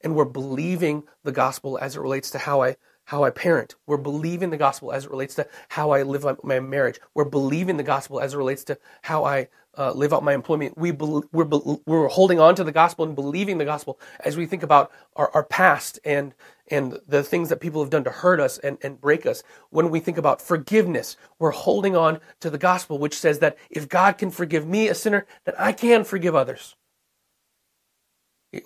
And 0.00 0.14
we're 0.14 0.24
believing 0.24 1.04
the 1.22 1.32
gospel 1.32 1.78
as 1.80 1.96
it 1.96 2.00
relates 2.00 2.30
to 2.30 2.38
how 2.38 2.62
I 2.62 2.76
how 3.08 3.24
I 3.24 3.30
parent. 3.30 3.74
We're 3.86 3.96
believing 3.96 4.50
the 4.50 4.58
gospel 4.58 4.92
as 4.92 5.06
it 5.06 5.10
relates 5.10 5.34
to 5.36 5.48
how 5.70 5.92
I 5.92 6.02
live 6.02 6.26
my 6.44 6.60
marriage. 6.60 7.00
We're 7.14 7.24
believing 7.24 7.78
the 7.78 7.82
gospel 7.82 8.20
as 8.20 8.34
it 8.34 8.36
relates 8.36 8.64
to 8.64 8.78
how 9.00 9.24
I 9.24 9.48
uh, 9.78 9.92
live 9.92 10.12
out 10.12 10.22
my 10.22 10.34
employment. 10.34 10.76
We 10.76 10.90
be, 10.90 11.22
we're, 11.32 11.46
be, 11.46 11.58
we're 11.86 12.08
holding 12.08 12.38
on 12.38 12.54
to 12.56 12.64
the 12.64 12.72
gospel 12.72 13.06
and 13.06 13.14
believing 13.14 13.56
the 13.56 13.64
gospel 13.64 13.98
as 14.20 14.36
we 14.36 14.44
think 14.44 14.62
about 14.62 14.92
our, 15.16 15.30
our 15.32 15.44
past 15.44 15.98
and 16.04 16.34
and 16.70 16.98
the 17.08 17.22
things 17.22 17.48
that 17.48 17.62
people 17.62 17.80
have 17.80 17.88
done 17.88 18.04
to 18.04 18.10
hurt 18.10 18.40
us 18.40 18.58
and, 18.58 18.76
and 18.82 19.00
break 19.00 19.24
us. 19.24 19.42
When 19.70 19.88
we 19.88 20.00
think 20.00 20.18
about 20.18 20.42
forgiveness, 20.42 21.16
we're 21.38 21.50
holding 21.52 21.96
on 21.96 22.20
to 22.40 22.50
the 22.50 22.58
gospel, 22.58 22.98
which 22.98 23.18
says 23.18 23.38
that 23.38 23.56
if 23.70 23.88
God 23.88 24.18
can 24.18 24.30
forgive 24.30 24.68
me, 24.68 24.88
a 24.88 24.94
sinner, 24.94 25.24
then 25.46 25.54
I 25.58 25.72
can 25.72 26.04
forgive 26.04 26.34
others. 26.34 26.76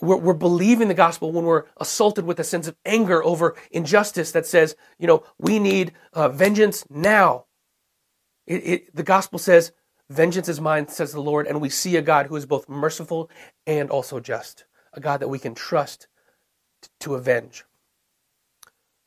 We're, 0.00 0.16
we're 0.16 0.34
believing 0.34 0.88
the 0.88 0.94
gospel 0.94 1.32
when 1.32 1.44
we're 1.44 1.64
assaulted 1.76 2.24
with 2.24 2.38
a 2.38 2.44
sense 2.44 2.68
of 2.68 2.76
anger 2.84 3.22
over 3.24 3.56
injustice 3.70 4.32
that 4.32 4.46
says, 4.46 4.76
you 4.98 5.06
know, 5.06 5.24
we 5.38 5.58
need 5.58 5.92
uh, 6.12 6.28
vengeance 6.28 6.84
now. 6.88 7.46
It, 8.46 8.66
it, 8.66 8.96
the 8.96 9.02
gospel 9.02 9.38
says, 9.38 9.72
vengeance 10.08 10.48
is 10.48 10.60
mine, 10.60 10.88
says 10.88 11.12
the 11.12 11.20
Lord, 11.20 11.46
and 11.46 11.60
we 11.60 11.68
see 11.68 11.96
a 11.96 12.02
God 12.02 12.26
who 12.26 12.36
is 12.36 12.46
both 12.46 12.68
merciful 12.68 13.30
and 13.66 13.90
also 13.90 14.20
just, 14.20 14.64
a 14.92 15.00
God 15.00 15.20
that 15.20 15.28
we 15.28 15.38
can 15.38 15.54
trust 15.54 16.06
to, 17.00 17.14
avenge. 17.14 17.64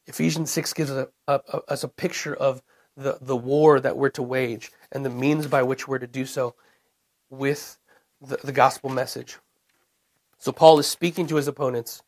Ephesians 0.07 0.51
6 0.51 0.73
gives 0.73 0.91
us 0.91 1.07
a, 1.27 1.33
a, 1.33 1.61
us 1.69 1.83
a 1.83 1.89
picture 1.89 2.35
of 2.35 2.61
the, 2.97 3.17
the 3.21 3.35
war 3.35 3.79
that 3.79 3.97
we're 3.97 4.09
to 4.09 4.23
wage 4.23 4.71
and 4.91 5.05
the 5.05 5.09
means 5.09 5.47
by 5.47 5.63
which 5.63 5.87
we're 5.87 5.99
to 5.99 6.07
do 6.07 6.25
so 6.25 6.55
with 7.29 7.77
the, 8.21 8.37
the 8.43 8.51
gospel 8.51 8.89
message. 8.89 9.37
So 10.45 10.51
Paul 10.51 10.77
is 10.77 10.85
speaking 10.85 11.25
to 11.25 11.37
his 11.37 11.47
opponents, 11.47 12.03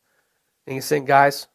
and 0.64 0.74
he's 0.74 0.84
saying, 0.84 1.06
guys, 1.06 1.48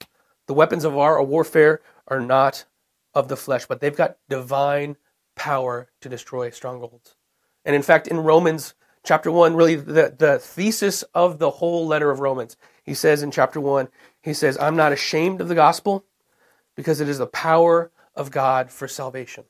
the 0.48 0.54
weapons 0.54 0.84
of 0.84 0.98
our 0.98 1.24
warfare 1.24 1.80
are 2.10 2.20
not 2.20 2.66
of 3.14 3.30
the 3.30 3.38
flesh, 3.38 3.66
but 3.66 3.80
they've 3.80 3.96
got 3.96 4.18
divine 4.28 4.98
power 5.34 5.88
to 6.02 6.10
destroy 6.10 6.50
strongholds. 6.50 7.16
And 7.64 7.74
in 7.74 7.84
fact, 7.84 8.10
in 8.10 8.20
Romans 8.20 8.74
chapter 9.02 9.32
1, 9.32 9.56
really 9.56 9.78
the, 9.78 10.14
the 10.20 10.40
thesis 10.40 11.04
of 11.14 11.40
the 11.40 11.52
whole 11.52 11.88
letter 11.88 12.12
of 12.12 12.20
Romans, 12.20 12.58
he 12.84 12.94
says 12.94 13.24
in 13.24 13.32
chapter 13.32 13.62
1, 13.62 13.88
he 14.22 14.34
says, 14.34 14.58
I'm 14.58 14.76
not 14.76 14.92
ashamed 14.92 15.40
of 15.40 15.48
the 15.48 15.56
gospel 15.56 16.04
because 16.76 17.00
it 17.00 17.08
is 17.08 17.18
the 17.18 17.28
power 17.28 17.92
of 18.14 18.30
God 18.30 18.70
for 18.70 18.90
salvation. 18.90 19.46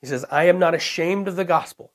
He 0.00 0.08
says, 0.08 0.24
I 0.32 0.46
am 0.46 0.58
not 0.58 0.74
ashamed 0.74 1.28
of 1.28 1.36
the 1.36 1.44
gospel. 1.44 1.92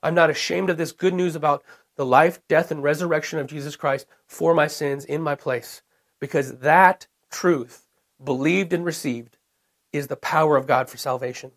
I'm 0.00 0.14
not 0.14 0.30
ashamed 0.30 0.70
of 0.70 0.78
this 0.78 0.92
good 0.92 1.12
news 1.12 1.34
about 1.34 1.64
the 2.00 2.06
life, 2.06 2.40
death, 2.48 2.70
and 2.70 2.82
resurrection 2.82 3.38
of 3.38 3.46
Jesus 3.46 3.76
Christ 3.76 4.06
for 4.26 4.54
my 4.54 4.68
sins 4.68 5.04
in 5.04 5.20
my 5.20 5.34
place, 5.34 5.82
because 6.18 6.60
that 6.60 7.06
truth, 7.30 7.84
believed 8.24 8.72
and 8.72 8.86
received, 8.86 9.36
is 9.92 10.06
the 10.06 10.16
power 10.16 10.56
of 10.56 10.66
God 10.66 10.88
for 10.88 10.96
salvation. 10.96 11.50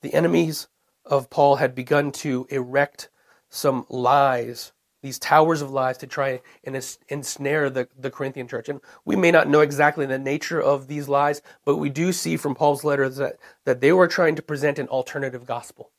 The 0.00 0.14
enemies 0.14 0.68
of 1.04 1.28
Paul 1.28 1.56
had 1.56 1.74
begun 1.74 2.10
to 2.12 2.46
erect 2.48 3.10
some 3.50 3.84
lies 3.90 4.72
these 5.02 5.18
towers 5.18 5.60
of 5.60 5.70
lies 5.70 5.98
to 5.98 6.06
try 6.06 6.40
and 6.64 6.74
ensnare 7.08 7.68
the, 7.68 7.86
the 7.96 8.10
Corinthian 8.10 8.48
church. 8.48 8.70
And 8.70 8.80
we 9.04 9.14
may 9.14 9.30
not 9.30 9.48
know 9.48 9.60
exactly 9.60 10.06
the 10.06 10.18
nature 10.18 10.60
of 10.60 10.88
these 10.88 11.06
lies, 11.06 11.40
but 11.66 11.76
we 11.76 11.88
do 11.88 12.12
see 12.12 12.36
from 12.36 12.54
Paul's 12.54 12.82
letters 12.82 13.16
that, 13.16 13.36
that 13.64 13.80
they 13.80 13.92
were 13.92 14.08
trying 14.08 14.34
to 14.36 14.42
present 14.42 14.78
an 14.78 14.88
alternative 14.88 15.46
gospel. 15.46 15.92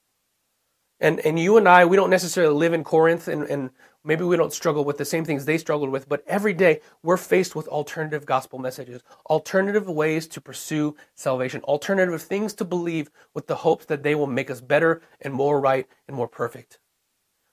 And, 1.00 1.20
and 1.22 1.40
you 1.40 1.58
and 1.58 1.68
I, 1.68 1.86
we 1.86 1.96
don't 1.96 2.10
necessarily 2.10 2.56
live 2.56 2.74
in 2.74 2.84
Corinth, 2.84 3.28
and, 3.28 3.44
and 3.44 3.70
maybe 4.04 4.24
we 4.24 4.38
don't 4.38 4.54
struggle 4.54 4.84
with 4.84 4.98
the 4.98 5.06
same 5.06 5.26
things 5.26 5.46
they 5.46 5.58
struggled 5.58 5.90
with, 5.90 6.10
but 6.10 6.24
every 6.28 6.54
day 6.54 6.82
we're 7.04 7.18
faced 7.18 7.56
with 7.56 7.68
alternative 7.70 8.26
gospel 8.26 8.60
messages, 8.60 9.02
alternative 9.30 9.88
ways 9.88 10.28
to 10.28 10.42
pursue 10.42 10.96
salvation, 11.16 11.62
alternative 11.64 12.22
things 12.22 12.54
to 12.56 12.66
believe 12.66 13.10
with 13.34 13.48
the 13.48 13.56
hopes 13.56 13.86
that 13.86 14.04
they 14.04 14.16
will 14.16 14.28
make 14.28 14.52
us 14.52 14.62
better 14.62 15.02
and 15.22 15.34
more 15.34 15.62
right 15.62 15.88
and 16.08 16.18
more 16.18 16.28
perfect 16.28 16.80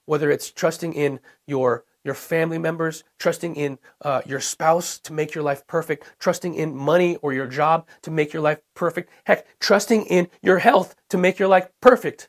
whether 0.07 0.31
it's 0.31 0.51
trusting 0.51 0.95
in 0.95 1.21
your 1.47 1.85
your 2.05 2.15
family 2.15 2.57
members, 2.57 3.03
trusting 3.19 3.57
in 3.57 3.77
uh, 4.03 4.23
your 4.25 4.39
spouse 4.39 5.01
to 5.01 5.13
make 5.13 5.35
your 5.35 5.43
life 5.43 5.67
perfect, 5.67 6.07
trusting 6.21 6.55
in 6.55 6.73
money 6.73 7.17
or 7.17 7.33
your 7.33 7.49
job 7.49 7.85
to 8.01 8.13
make 8.13 8.33
your 8.33 8.43
life 8.43 8.61
perfect, 8.77 9.11
heck, 9.25 9.45
trusting 9.59 10.05
in 10.05 10.29
your 10.41 10.61
health 10.61 10.95
to 11.11 11.19
make 11.19 11.37
your 11.37 11.49
life 11.49 11.69
perfect. 11.81 12.29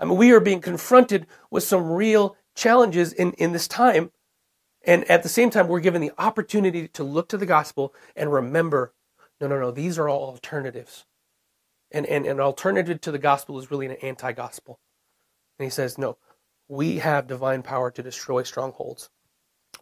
I 0.00 0.04
mean, 0.04 0.16
we 0.16 0.32
are 0.32 0.40
being 0.40 0.60
confronted 0.60 1.26
with 1.50 1.62
some 1.62 1.90
real 1.90 2.36
challenges 2.54 3.12
in, 3.12 3.32
in 3.34 3.52
this 3.52 3.68
time. 3.68 4.10
And 4.86 5.08
at 5.10 5.22
the 5.22 5.28
same 5.28 5.50
time, 5.50 5.68
we're 5.68 5.80
given 5.80 6.02
the 6.02 6.12
opportunity 6.18 6.88
to 6.88 7.04
look 7.04 7.28
to 7.28 7.38
the 7.38 7.46
gospel 7.46 7.94
and 8.14 8.32
remember 8.32 8.92
no, 9.40 9.48
no, 9.48 9.60
no, 9.60 9.70
these 9.70 9.98
are 9.98 10.08
all 10.08 10.26
alternatives. 10.26 11.04
And, 11.90 12.06
and 12.06 12.26
an 12.26 12.40
alternative 12.40 13.00
to 13.02 13.12
the 13.12 13.18
gospel 13.18 13.58
is 13.58 13.70
really 13.70 13.86
an 13.86 13.96
anti 14.02 14.32
gospel. 14.32 14.78
And 15.58 15.64
he 15.64 15.70
says, 15.70 15.98
no, 15.98 16.18
we 16.68 16.98
have 16.98 17.26
divine 17.26 17.62
power 17.62 17.90
to 17.90 18.02
destroy 18.02 18.42
strongholds. 18.42 19.10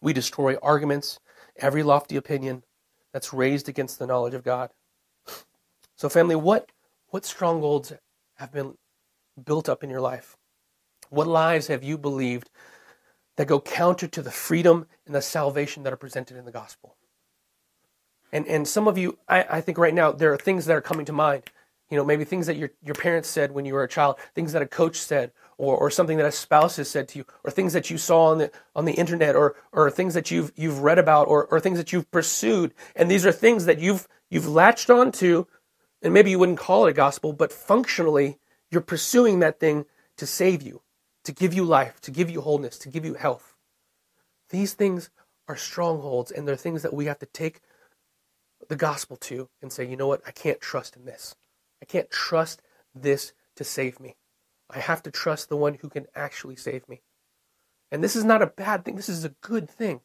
We 0.00 0.12
destroy 0.12 0.56
arguments, 0.62 1.20
every 1.56 1.82
lofty 1.82 2.16
opinion 2.16 2.64
that's 3.12 3.32
raised 3.32 3.68
against 3.68 3.98
the 3.98 4.06
knowledge 4.06 4.34
of 4.34 4.42
God. 4.42 4.70
So, 5.96 6.08
family, 6.08 6.34
what, 6.34 6.72
what 7.08 7.24
strongholds 7.24 7.92
have 8.36 8.52
been 8.52 8.76
built 9.42 9.68
up 9.68 9.84
in 9.84 9.90
your 9.90 10.00
life? 10.00 10.36
What 11.10 11.26
lies 11.26 11.66
have 11.66 11.84
you 11.84 11.98
believed 11.98 12.50
that 13.36 13.46
go 13.46 13.60
counter 13.60 14.06
to 14.08 14.22
the 14.22 14.30
freedom 14.30 14.86
and 15.06 15.14
the 15.14 15.22
salvation 15.22 15.82
that 15.82 15.92
are 15.92 15.96
presented 15.96 16.36
in 16.36 16.44
the 16.44 16.52
gospel? 16.52 16.96
And, 18.32 18.46
and 18.46 18.66
some 18.66 18.88
of 18.88 18.96
you, 18.96 19.18
I, 19.28 19.44
I 19.50 19.60
think 19.60 19.76
right 19.76 19.92
now, 19.92 20.10
there 20.12 20.32
are 20.32 20.38
things 20.38 20.64
that 20.66 20.76
are 20.76 20.80
coming 20.80 21.04
to 21.06 21.12
mind. 21.12 21.44
You 21.90 21.98
know, 21.98 22.04
maybe 22.04 22.24
things 22.24 22.46
that 22.46 22.56
your, 22.56 22.70
your 22.82 22.94
parents 22.94 23.28
said 23.28 23.52
when 23.52 23.66
you 23.66 23.74
were 23.74 23.82
a 23.82 23.88
child, 23.88 24.16
things 24.34 24.54
that 24.54 24.62
a 24.62 24.66
coach 24.66 24.96
said, 24.96 25.32
or, 25.58 25.76
or 25.76 25.90
something 25.90 26.16
that 26.16 26.24
a 26.24 26.32
spouse 26.32 26.76
has 26.76 26.88
said 26.88 27.08
to 27.08 27.18
you, 27.18 27.26
or 27.44 27.50
things 27.50 27.74
that 27.74 27.90
you 27.90 27.98
saw 27.98 28.30
on 28.30 28.38
the 28.38 28.50
on 28.74 28.86
the 28.86 28.94
internet, 28.94 29.36
or 29.36 29.56
or 29.72 29.90
things 29.90 30.14
that 30.14 30.30
you've 30.30 30.50
you've 30.56 30.78
read 30.78 30.98
about, 30.98 31.28
or, 31.28 31.44
or 31.48 31.60
things 31.60 31.76
that 31.76 31.92
you've 31.92 32.10
pursued. 32.10 32.72
And 32.96 33.10
these 33.10 33.26
are 33.26 33.32
things 33.32 33.66
that 33.66 33.78
you've 33.78 34.08
you've 34.30 34.48
latched 34.48 34.88
onto, 34.88 35.44
and 36.00 36.14
maybe 36.14 36.30
you 36.30 36.38
wouldn't 36.38 36.58
call 36.58 36.86
it 36.86 36.90
a 36.90 36.94
gospel, 36.94 37.34
but 37.34 37.52
functionally 37.52 38.38
you're 38.72 38.80
pursuing 38.80 39.40
that 39.40 39.60
thing 39.60 39.84
to 40.16 40.26
save 40.26 40.62
you, 40.62 40.80
to 41.24 41.32
give 41.32 41.52
you 41.54 41.64
life, 41.64 42.00
to 42.00 42.10
give 42.10 42.30
you 42.30 42.40
wholeness, 42.40 42.78
to 42.78 42.88
give 42.88 43.04
you 43.04 43.14
health. 43.14 43.54
These 44.48 44.74
things 44.74 45.10
are 45.46 45.56
strongholds, 45.56 46.30
and 46.30 46.48
they're 46.48 46.56
things 46.56 46.82
that 46.82 46.94
we 46.94 47.04
have 47.04 47.18
to 47.18 47.26
take 47.26 47.60
the 48.68 48.76
gospel 48.76 49.16
to 49.18 49.48
and 49.60 49.70
say, 49.70 49.84
you 49.84 49.96
know 49.96 50.06
what? 50.06 50.22
I 50.26 50.30
can't 50.30 50.60
trust 50.60 50.96
in 50.96 51.04
this. 51.04 51.36
I 51.82 51.84
can't 51.84 52.10
trust 52.10 52.62
this 52.94 53.32
to 53.56 53.64
save 53.64 54.00
me. 54.00 54.16
I 54.70 54.78
have 54.78 55.02
to 55.02 55.10
trust 55.10 55.48
the 55.48 55.56
one 55.56 55.74
who 55.74 55.88
can 55.88 56.06
actually 56.14 56.56
save 56.56 56.88
me. 56.88 57.02
And 57.90 58.02
this 58.02 58.16
is 58.16 58.24
not 58.24 58.40
a 58.40 58.46
bad 58.46 58.84
thing. 58.84 58.96
This 58.96 59.10
is 59.10 59.24
a 59.24 59.34
good 59.42 59.68
thing. 59.68 60.00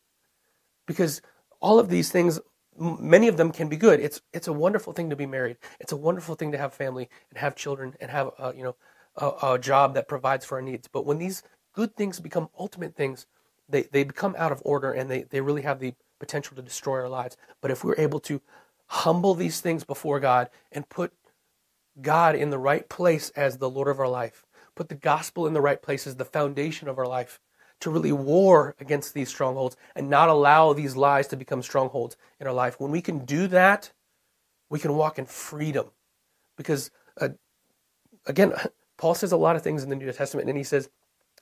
Because 0.86 1.22
all 1.62 1.80
of 1.80 1.90
these 1.90 2.12
things, 2.12 2.40
many 2.78 3.28
of 3.28 3.38
them 3.38 3.52
can 3.52 3.70
be 3.70 3.78
good. 3.78 4.00
It's 4.00 4.22
it's 4.34 4.48
a 4.48 4.54
wonderful 4.54 4.94
thing 4.94 5.10
to 5.10 5.16
be 5.16 5.26
married. 5.26 5.58
It's 5.80 5.92
a 5.92 5.98
wonderful 5.98 6.36
thing 6.36 6.52
to 6.52 6.58
have 6.58 6.74
family 6.74 7.10
and 7.30 7.38
have 7.40 7.56
children 7.56 7.96
and 8.00 8.12
have 8.12 8.32
a, 8.40 8.54
you 8.56 8.64
know 8.64 8.76
a, 9.18 9.54
a 9.54 9.60
job 9.60 9.94
that 9.96 10.08
provides 10.08 10.46
for 10.46 10.56
our 10.56 10.62
needs. 10.62 10.88
But 10.88 11.06
when 11.06 11.18
these 11.18 11.44
good 11.74 11.96
things 11.96 12.20
become 12.20 12.50
ultimate 12.58 12.96
things, 12.96 13.26
they, 13.70 13.84
they 13.84 14.04
become 14.04 14.36
out 14.38 14.52
of 14.52 14.62
order 14.66 14.92
and 14.92 15.10
they, 15.10 15.24
they 15.24 15.42
really 15.42 15.64
have 15.64 15.80
the 15.80 15.94
potential 16.20 16.56
to 16.56 16.62
destroy 16.62 17.02
our 17.02 17.10
lives. 17.10 17.38
But 17.62 17.72
if 17.72 17.84
we're 17.84 18.00
able 18.00 18.20
to 18.22 18.42
humble 18.88 19.34
these 19.34 19.60
things 19.60 19.84
before 19.84 20.20
God 20.20 20.50
and 20.72 20.88
put 20.88 21.14
God 22.02 22.36
in 22.36 22.50
the 22.50 22.58
right 22.58 22.88
place 22.88 23.30
as 23.32 23.58
the 23.58 23.70
Lord 23.70 23.88
of 23.88 24.00
our 24.00 24.08
life, 24.08 24.46
put 24.76 24.90
the 24.90 24.96
gospel 24.96 25.48
in 25.48 25.54
the 25.54 25.62
right 25.62 25.82
place 25.82 26.08
as 26.08 26.16
the 26.16 26.26
foundation 26.26 26.88
of 26.88 26.98
our 26.98 27.08
life, 27.08 27.40
to 27.80 27.90
really 27.90 28.12
war 28.12 28.76
against 28.80 29.14
these 29.14 29.30
strongholds 29.30 29.78
and 29.96 30.10
not 30.10 30.30
allow 30.30 30.74
these 30.74 30.96
lies 30.96 31.28
to 31.28 31.36
become 31.36 31.62
strongholds 31.62 32.18
in 32.40 32.48
our 32.48 32.54
life. 32.54 32.80
When 32.80 32.92
we 32.92 33.02
can 33.02 33.26
do 33.26 33.48
that, 33.48 33.92
we 34.70 34.80
can 34.80 34.96
walk 34.96 35.20
in 35.20 35.26
freedom. 35.26 35.88
Because, 36.56 36.92
uh, 37.20 37.30
again, 38.26 38.54
Paul 38.98 39.14
says 39.14 39.32
a 39.32 39.38
lot 39.38 39.56
of 39.56 39.62
things 39.62 39.84
in 39.84 39.90
the 39.90 39.96
New 39.96 40.12
Testament, 40.12 40.50
and 40.50 40.58
he 40.58 40.64
says, 40.64 40.90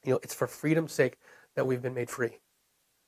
you 0.03 0.11
know, 0.11 0.19
it's 0.23 0.33
for 0.33 0.45
freedom's 0.45 0.91
sake 0.91 1.17
that 1.55 1.65
we've 1.65 1.81
been 1.81 1.93
made 1.93 2.09
free. 2.09 2.39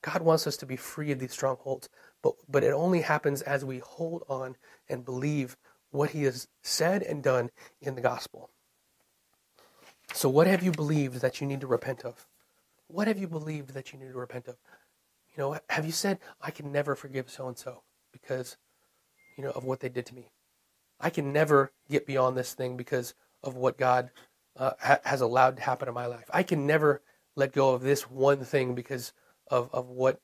God 0.01 0.21
wants 0.21 0.47
us 0.47 0.55
to 0.57 0.65
be 0.65 0.77
free 0.77 1.11
of 1.11 1.19
these 1.19 1.33
strongholds, 1.33 1.89
but, 2.21 2.33
but 2.47 2.63
it 2.63 2.71
only 2.71 3.01
happens 3.01 3.41
as 3.41 3.65
we 3.65 3.79
hold 3.79 4.23
on 4.29 4.55
and 4.87 5.03
believe 5.03 5.57
what 5.91 6.11
he 6.11 6.23
has 6.23 6.47
said 6.61 7.03
and 7.03 7.21
done 7.21 7.49
in 7.81 7.95
the 7.95 8.01
gospel. 8.01 8.49
So, 10.13 10.29
what 10.29 10.47
have 10.47 10.63
you 10.63 10.71
believed 10.71 11.21
that 11.21 11.41
you 11.41 11.47
need 11.47 11.61
to 11.61 11.67
repent 11.67 12.05
of? 12.05 12.25
What 12.87 13.07
have 13.07 13.17
you 13.17 13.27
believed 13.27 13.73
that 13.73 13.91
you 13.91 13.99
need 13.99 14.11
to 14.11 14.17
repent 14.17 14.47
of? 14.47 14.57
You 15.35 15.43
know, 15.43 15.59
have 15.69 15.85
you 15.85 15.91
said, 15.91 16.19
I 16.41 16.51
can 16.51 16.71
never 16.71 16.95
forgive 16.95 17.29
so 17.29 17.47
and 17.47 17.57
so 17.57 17.83
because, 18.11 18.57
you 19.37 19.43
know, 19.43 19.51
of 19.51 19.63
what 19.63 19.81
they 19.81 19.89
did 19.89 20.05
to 20.07 20.15
me? 20.15 20.31
I 20.99 21.09
can 21.09 21.31
never 21.31 21.71
get 21.89 22.07
beyond 22.07 22.37
this 22.37 22.53
thing 22.53 22.75
because 22.75 23.13
of 23.43 23.55
what 23.55 23.77
God 23.77 24.09
uh, 24.55 24.71
ha- 24.81 24.99
has 25.03 25.21
allowed 25.21 25.57
to 25.57 25.61
happen 25.61 25.87
in 25.87 25.93
my 25.93 26.07
life. 26.07 26.25
I 26.33 26.43
can 26.43 26.65
never 26.65 27.01
let 27.35 27.53
go 27.53 27.73
of 27.73 27.81
this 27.81 28.09
one 28.09 28.43
thing 28.43 28.73
because 28.73 29.13
of, 29.51 29.69
of 29.71 29.89
what 29.89 30.19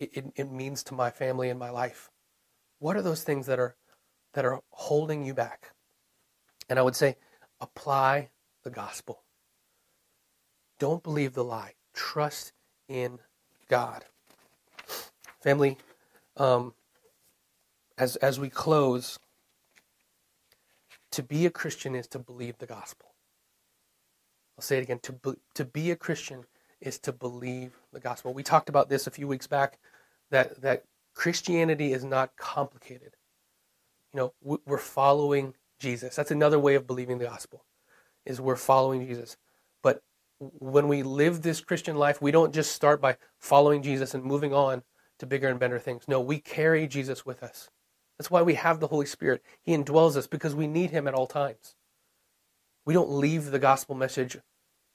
it, 0.00 0.10
it, 0.14 0.32
it 0.34 0.50
means 0.50 0.82
to 0.84 0.94
my 0.94 1.10
family 1.10 1.50
and 1.50 1.58
my 1.58 1.70
life. 1.70 2.10
What 2.78 2.96
are 2.96 3.02
those 3.02 3.22
things 3.22 3.46
that 3.46 3.58
are 3.58 3.76
that 4.34 4.46
are 4.46 4.62
holding 4.70 5.24
you 5.24 5.34
back? 5.34 5.72
And 6.68 6.78
I 6.78 6.82
would 6.82 6.96
say, 6.96 7.16
apply 7.60 8.30
the 8.64 8.70
gospel. 8.70 9.21
Don't 10.82 11.04
believe 11.04 11.34
the 11.34 11.44
lie. 11.44 11.74
Trust 11.94 12.50
in 12.88 13.20
God. 13.68 14.04
Family, 15.40 15.78
um, 16.36 16.74
as 17.96 18.16
as 18.16 18.40
we 18.40 18.50
close, 18.50 19.20
to 21.12 21.22
be 21.22 21.46
a 21.46 21.50
Christian 21.50 21.94
is 21.94 22.08
to 22.08 22.18
believe 22.18 22.58
the 22.58 22.66
gospel. 22.66 23.14
I'll 24.58 24.64
say 24.64 24.78
it 24.78 24.82
again. 24.82 24.98
To 25.04 25.12
be, 25.12 25.34
to 25.54 25.64
be 25.64 25.92
a 25.92 25.96
Christian 25.96 26.46
is 26.80 26.98
to 26.98 27.12
believe 27.12 27.78
the 27.92 28.00
gospel. 28.00 28.34
We 28.34 28.42
talked 28.42 28.68
about 28.68 28.88
this 28.88 29.06
a 29.06 29.12
few 29.12 29.28
weeks 29.28 29.46
back. 29.46 29.78
That 30.32 30.60
that 30.62 30.82
Christianity 31.14 31.92
is 31.92 32.02
not 32.02 32.36
complicated. 32.36 33.14
You 34.12 34.18
know, 34.18 34.58
we're 34.66 34.78
following 34.78 35.54
Jesus. 35.78 36.16
That's 36.16 36.32
another 36.32 36.58
way 36.58 36.74
of 36.74 36.88
believing 36.88 37.18
the 37.18 37.26
gospel. 37.26 37.66
Is 38.26 38.40
we're 38.40 38.56
following 38.56 39.06
Jesus. 39.06 39.36
When 40.58 40.88
we 40.88 41.02
live 41.02 41.42
this 41.42 41.60
Christian 41.60 41.96
life, 41.96 42.20
we 42.20 42.32
don't 42.32 42.54
just 42.54 42.72
start 42.72 43.00
by 43.00 43.16
following 43.38 43.82
Jesus 43.82 44.14
and 44.14 44.24
moving 44.24 44.52
on 44.52 44.82
to 45.18 45.26
bigger 45.26 45.48
and 45.48 45.60
better 45.60 45.78
things. 45.78 46.04
No, 46.08 46.20
we 46.20 46.38
carry 46.38 46.86
Jesus 46.86 47.24
with 47.24 47.42
us. 47.42 47.70
That's 48.18 48.30
why 48.30 48.42
we 48.42 48.54
have 48.54 48.80
the 48.80 48.88
Holy 48.88 49.06
Spirit. 49.06 49.42
He 49.62 49.76
indwells 49.76 50.16
us 50.16 50.26
because 50.26 50.54
we 50.54 50.66
need 50.66 50.90
Him 50.90 51.06
at 51.06 51.14
all 51.14 51.26
times. 51.26 51.76
We 52.84 52.94
don't 52.94 53.10
leave 53.10 53.50
the 53.50 53.58
gospel 53.58 53.94
message 53.94 54.36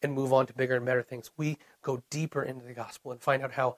and 0.01 0.13
move 0.13 0.33
on 0.33 0.45
to 0.47 0.53
bigger 0.53 0.75
and 0.75 0.85
better 0.85 1.01
things. 1.01 1.31
We 1.37 1.57
go 1.81 2.03
deeper 2.09 2.43
into 2.43 2.65
the 2.65 2.73
gospel 2.73 3.11
and 3.11 3.21
find 3.21 3.43
out 3.43 3.53
how 3.53 3.77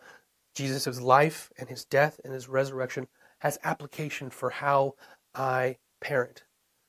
Jesus' 0.56 1.00
life 1.00 1.52
and 1.58 1.70
his 1.70 1.86
death 1.86 2.20
and 2.24 2.34
his 2.34 2.50
resurrection 2.50 3.08
has 3.40 3.60
application 3.64 4.30
for 4.30 4.50
how 4.50 4.96
I 5.34 5.78
parent, 6.02 6.44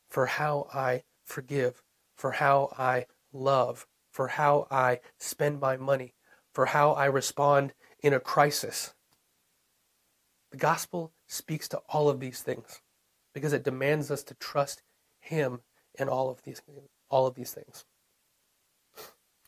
for 0.08 0.26
how 0.26 0.68
I 0.74 1.02
forgive, 1.24 1.82
for 2.16 2.32
how 2.32 2.72
I 2.76 3.06
love, 3.32 3.86
for 4.10 4.28
how 4.28 4.66
I 4.70 5.00
spend 5.18 5.60
my 5.60 5.76
money, 5.76 6.14
for 6.52 6.66
how 6.66 6.92
I 6.92 7.06
respond 7.06 7.72
in 8.02 8.12
a 8.12 8.20
crisis. 8.20 8.94
The 10.50 10.56
gospel 10.56 11.12
speaks 11.26 11.68
to 11.68 11.78
all 11.88 12.08
of 12.08 12.20
these 12.20 12.40
things 12.40 12.80
because 13.32 13.52
it 13.52 13.62
demands 13.62 14.10
us 14.10 14.22
to 14.24 14.34
trust 14.34 14.82
him 15.20 15.60
in 15.98 16.08
all 16.08 16.30
of 16.30 16.42
these 16.42 16.60
all 17.08 17.26
of 17.26 17.34
these 17.34 17.52
things. 17.52 17.84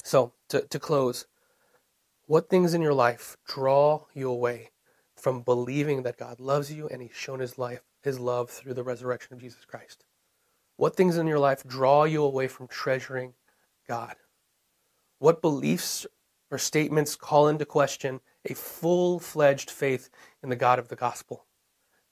So, 0.04 0.32
to, 0.48 0.62
to 0.62 0.78
close, 0.80 1.26
what 2.26 2.48
things 2.48 2.74
in 2.74 2.82
your 2.82 2.94
life 2.94 3.36
draw 3.46 4.06
you 4.14 4.30
away 4.30 4.70
from 5.16 5.42
believing 5.42 6.02
that 6.02 6.16
God 6.16 6.40
loves 6.40 6.72
you 6.72 6.88
and 6.88 7.00
He's 7.00 7.14
shown 7.14 7.38
His 7.38 7.56
life, 7.56 7.82
His 8.02 8.18
love 8.18 8.50
through 8.50 8.74
the 8.74 8.82
resurrection 8.82 9.34
of 9.34 9.40
Jesus 9.40 9.64
Christ? 9.64 10.04
What 10.76 10.96
things 10.96 11.16
in 11.16 11.26
your 11.26 11.38
life 11.38 11.62
draw 11.64 12.04
you 12.04 12.24
away 12.24 12.48
from 12.48 12.66
treasuring 12.66 13.34
God? 13.86 14.16
What 15.22 15.40
beliefs 15.40 16.04
or 16.50 16.58
statements 16.58 17.14
call 17.14 17.46
into 17.46 17.64
question 17.64 18.22
a 18.44 18.54
full 18.54 19.20
fledged 19.20 19.70
faith 19.70 20.10
in 20.42 20.48
the 20.48 20.56
God 20.56 20.80
of 20.80 20.88
the 20.88 20.96
gospel? 20.96 21.46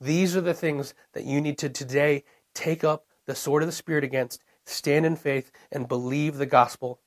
These 0.00 0.36
are 0.36 0.40
the 0.40 0.54
things 0.54 0.94
that 1.12 1.24
you 1.24 1.40
need 1.40 1.58
to 1.58 1.68
today 1.68 2.22
take 2.54 2.84
up 2.84 3.06
the 3.26 3.34
sword 3.34 3.64
of 3.64 3.66
the 3.68 3.72
Spirit 3.72 4.04
against, 4.04 4.44
stand 4.64 5.04
in 5.04 5.16
faith, 5.16 5.50
and 5.72 5.88
believe 5.88 6.36
the 6.36 6.46
gospel 6.46 7.00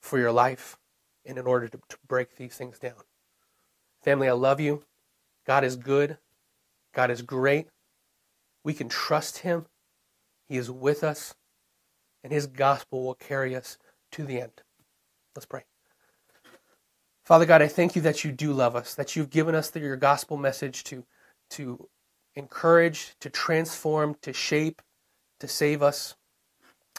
for 0.00 0.20
your 0.20 0.30
life 0.30 0.78
and 1.26 1.36
in 1.36 1.48
order 1.48 1.66
to, 1.66 1.80
to 1.88 1.96
break 2.06 2.36
these 2.36 2.54
things 2.54 2.78
down. 2.78 3.02
Family, 4.04 4.28
I 4.28 4.34
love 4.34 4.60
you. 4.60 4.84
God 5.48 5.64
is 5.64 5.74
good. 5.74 6.18
God 6.94 7.10
is 7.10 7.22
great. 7.22 7.66
We 8.62 8.72
can 8.72 8.88
trust 8.88 9.38
Him. 9.38 9.66
He 10.46 10.56
is 10.56 10.70
with 10.70 11.02
us, 11.02 11.34
and 12.22 12.32
His 12.32 12.46
gospel 12.46 13.02
will 13.02 13.16
carry 13.16 13.56
us 13.56 13.78
to 14.12 14.22
the 14.22 14.40
end. 14.40 14.62
Let's 15.34 15.46
pray. 15.46 15.64
Father 17.24 17.46
God, 17.46 17.62
I 17.62 17.68
thank 17.68 17.96
you 17.96 18.02
that 18.02 18.22
you 18.22 18.32
do 18.32 18.52
love 18.52 18.76
us, 18.76 18.94
that 18.94 19.16
you've 19.16 19.30
given 19.30 19.54
us 19.54 19.74
your 19.74 19.96
gospel 19.96 20.36
message 20.36 20.84
to, 20.84 21.04
to 21.50 21.88
encourage, 22.34 23.14
to 23.20 23.30
transform, 23.30 24.16
to 24.22 24.32
shape, 24.32 24.82
to 25.40 25.48
save 25.48 25.82
us. 25.82 26.16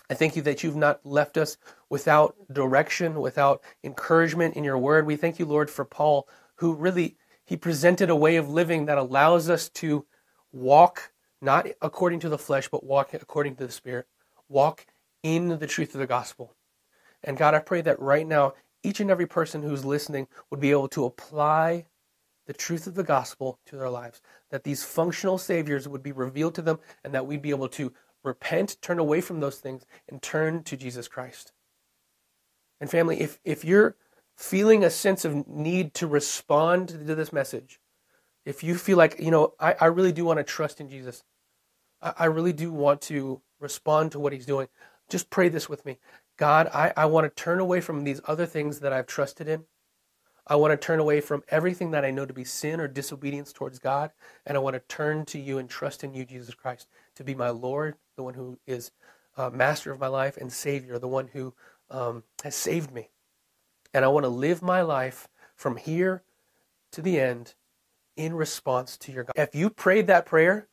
I 0.10 0.13
thank 0.15 0.36
you 0.36 0.41
that 0.43 0.63
you've 0.63 0.76
not 0.76 1.06
left 1.06 1.38
us 1.38 1.58
without 1.89 2.36
direction, 2.52 3.21
without 3.21 3.62
encouragement 3.84 4.56
in 4.56 4.63
your 4.63 4.78
word. 4.78 5.06
We 5.06 5.15
thank 5.15 5.39
you, 5.39 5.45
Lord, 5.45 5.69
for 5.69 5.86
Paul, 5.86 6.28
who 6.56 6.74
really 6.74 7.17
he 7.45 7.56
presented 7.56 8.10
a 8.10 8.15
way 8.15 8.36
of 8.38 8.50
living 8.50 8.86
that 8.86 8.98
allows 8.98 9.50
us 9.50 9.69
to 9.69 10.06
walk 10.52 11.12
not 11.41 11.67
according 11.82 12.19
to 12.21 12.30
the 12.30 12.38
flesh, 12.38 12.67
but 12.69 12.84
walk 12.84 13.13
according 13.13 13.56
to 13.58 13.67
the 13.67 13.71
Spirit. 13.71 14.08
Walk 14.50 14.88
in 15.21 15.60
the 15.60 15.67
truth 15.67 15.93
of 15.93 16.00
the 16.00 16.08
gospel. 16.08 16.56
And 17.26 17.38
God, 17.38 17.54
I 17.54 17.60
pray 17.60 17.82
that 17.82 18.00
right 18.00 18.26
now, 18.26 18.54
each 18.84 19.00
and 19.00 19.12
every 19.12 19.26
person 19.26 19.64
who's 19.64 19.84
listening 19.84 20.28
would 20.50 20.60
be 20.60 20.72
able 20.72 20.88
to 20.90 21.06
apply 21.06 21.88
the 22.46 22.54
truth 22.54 22.86
of 22.86 22.94
the 22.94 23.04
gospel 23.04 23.60
to 23.66 23.76
their 23.76 23.90
lives, 23.90 24.22
that 24.52 24.64
these 24.64 24.84
functional 24.84 25.40
saviors 25.40 25.88
would 25.88 26.04
be 26.04 26.12
revealed 26.12 26.54
to 26.56 26.62
them, 26.62 26.80
and 27.04 27.14
that 27.14 27.26
we'd 27.26 27.42
be 27.42 27.50
able 27.50 27.68
to 27.68 27.92
repent, 28.24 28.78
turn 28.82 29.00
away 29.00 29.22
from 29.22 29.40
those 29.40 29.58
things, 29.58 29.86
and 30.08 30.22
turn 30.22 30.64
to 30.64 30.78
Jesus 30.78 31.08
Christ. 31.08 31.52
And 32.80 32.90
family, 32.90 33.20
if, 33.20 33.40
if 33.44 33.66
you're 33.66 33.96
feeling 34.36 34.84
a 34.84 34.92
sense 34.92 35.26
of 35.26 35.48
need 35.48 35.96
to 35.96 36.06
respond 36.06 36.90
to 36.90 36.98
this 36.98 37.34
message, 37.34 37.80
if 38.46 38.64
you 38.64 38.76
feel 38.76 38.98
like, 38.98 39.16
you 39.20 39.32
know, 39.32 39.54
I, 39.60 39.76
I 39.82 39.86
really 39.86 40.12
do 40.12 40.26
want 40.26 40.38
to 40.38 40.44
trust 40.44 40.80
in 40.80 40.90
Jesus, 40.90 41.24
I, 42.02 42.14
I 42.20 42.26
really 42.26 42.54
do 42.54 42.72
want 42.72 43.02
to 43.04 43.42
respond 43.60 44.12
to 44.12 44.20
what 44.20 44.34
he's 44.34 44.46
doing, 44.46 44.68
just 45.10 45.32
pray 45.32 45.50
this 45.50 45.68
with 45.68 45.86
me. 45.86 45.98
God, 46.38 46.69
I, 46.74 46.93
I 46.98 47.06
want 47.06 47.26
to 47.26 47.43
turn 47.43 47.60
away 47.60 47.82
from 47.82 48.04
these 48.04 48.21
other 48.26 48.45
things 48.45 48.80
that 48.80 48.93
I've 48.93 49.08
trusted 49.08 49.48
in. 49.48 49.65
I 50.48 50.56
want 50.58 50.71
to 50.71 50.78
turn 50.78 51.00
away 51.00 51.21
from 51.21 51.43
everything 51.50 51.91
that 51.91 52.06
I 52.06 52.12
know 52.12 52.26
to 52.26 52.34
be 52.34 52.43
sin 52.43 52.80
or 52.80 52.88
disobedience 52.88 53.52
towards 53.52 53.80
God, 53.80 54.12
and 54.45 54.56
I 54.56 54.60
want 54.60 54.76
to 54.76 54.82
turn 54.95 55.26
to 55.26 55.39
you 55.39 55.58
and 55.58 55.67
trust 55.67 56.04
in 56.04 56.13
you, 56.13 56.24
Jesus 56.24 56.54
Christ, 56.54 56.88
to 57.15 57.24
be 57.24 57.34
my 57.34 57.50
Lord, 57.50 57.95
the 58.15 58.24
one 58.24 58.36
who 58.36 58.60
is 58.67 58.91
uh, 59.38 59.50
master 59.50 59.91
of 59.91 60.00
my 60.00 60.08
life, 60.08 60.38
and 60.38 60.52
Savior, 60.52 61.00
the 61.00 61.08
one 61.08 61.30
who 61.34 61.54
um, 61.89 62.24
has 62.43 62.56
saved 62.56 62.91
me. 62.91 63.10
And 63.93 64.06
I 64.06 64.10
want 64.10 64.24
to 64.26 64.30
live 64.30 64.62
my 64.62 64.82
life 64.82 65.28
from 65.56 65.78
here 65.78 66.24
to 66.91 67.02
the 67.02 67.19
end 67.19 67.56
in 68.15 68.34
response 68.34 68.98
to 68.98 69.12
your 69.12 69.24
God. 69.24 69.34
If 69.36 69.56
you 69.56 69.69
prayed 69.69 70.08
that 70.08 70.26
prayer 70.26 70.67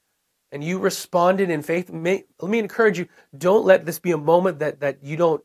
and 0.50 0.62
you 0.62 0.78
responded 0.78 1.48
in 1.48 1.62
faith, 1.62 1.90
may, 1.90 2.24
let 2.40 2.50
me 2.50 2.58
encourage 2.58 2.98
you, 2.98 3.08
don't 3.36 3.64
let 3.64 3.86
this 3.86 3.98
be 3.98 4.12
a 4.12 4.18
moment 4.18 4.58
that, 4.58 4.80
that 4.80 5.02
you 5.02 5.16
don't, 5.16 5.42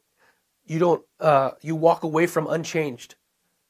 you 0.68 0.80
don't, 0.80 1.04
uh, 1.20 1.52
you 1.62 1.76
walk 1.76 2.04
away 2.04 2.28
from 2.28 2.48
unchanged. 2.48 3.16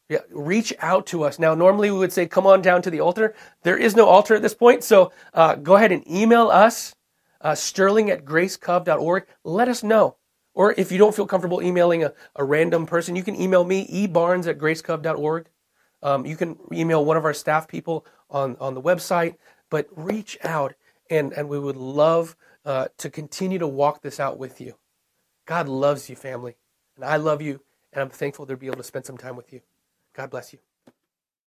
Yeah, 0.10 0.20
reach 0.32 0.74
out 0.80 1.06
to 1.08 1.24
us. 1.24 1.38
Now, 1.38 1.54
normally 1.54 1.92
we 1.92 1.98
would 1.98 2.14
say, 2.14 2.28
come 2.28 2.48
on 2.48 2.62
down 2.62 2.82
to 2.84 2.90
the 2.90 3.02
altar. 3.02 3.36
There 3.64 3.78
is 3.78 3.96
no 3.96 4.08
altar 4.08 4.36
at 4.36 4.42
this 4.42 4.56
point. 4.56 4.84
So 4.84 5.12
uh, 5.34 5.56
go 5.56 5.76
ahead 5.76 5.92
and 5.92 6.10
email 6.10 6.48
us, 6.48 6.96
uh, 7.42 7.56
sterling 7.56 8.10
at 8.10 8.24
gracecov.org. 8.24 9.26
Let 9.44 9.68
us 9.68 9.84
know. 9.84 10.16
Or 10.54 10.74
if 10.78 10.92
you 10.92 10.98
don't 10.98 11.16
feel 11.16 11.28
comfortable 11.28 11.62
emailing 11.62 12.04
a, 12.04 12.14
a 12.36 12.44
random 12.44 12.86
person, 12.86 13.16
you 13.16 13.24
can 13.24 13.40
email 13.40 13.64
me, 13.64 13.86
ebarnes 13.88 14.48
at 14.48 14.58
gracecov.org. 14.58 15.50
Um, 16.02 16.26
you 16.26 16.38
can 16.38 16.58
email 16.72 17.04
one 17.04 17.18
of 17.18 17.26
our 17.26 17.34
staff 17.34 17.68
people 17.68 18.06
on, 18.30 18.56
on 18.60 18.74
the 18.74 18.82
website, 18.82 19.36
but 19.70 19.88
reach 19.96 20.38
out 20.44 20.74
and, 21.10 21.34
and 21.34 21.50
we 21.50 21.60
would 21.60 21.76
love 21.76 22.36
uh, 22.66 22.88
to 22.98 23.10
continue 23.10 23.60
to 23.60 23.68
walk 23.68 24.02
this 24.02 24.20
out 24.20 24.38
with 24.38 24.62
you. 24.62 24.76
God 25.46 25.70
loves 25.70 26.10
you, 26.10 26.16
family, 26.16 26.56
and 26.98 27.06
I 27.06 27.18
love 27.18 27.42
you, 27.42 27.62
and 27.94 28.04
I'm 28.04 28.12
thankful 28.12 28.48
to 28.48 28.58
be 28.58 28.68
able 28.68 28.78
to 28.78 28.84
spend 28.84 29.06
some 29.06 29.18
time 29.18 29.38
with 29.38 29.54
you. 29.54 29.62
God 30.16 30.32
bless 30.32 30.54
you. 30.54 30.60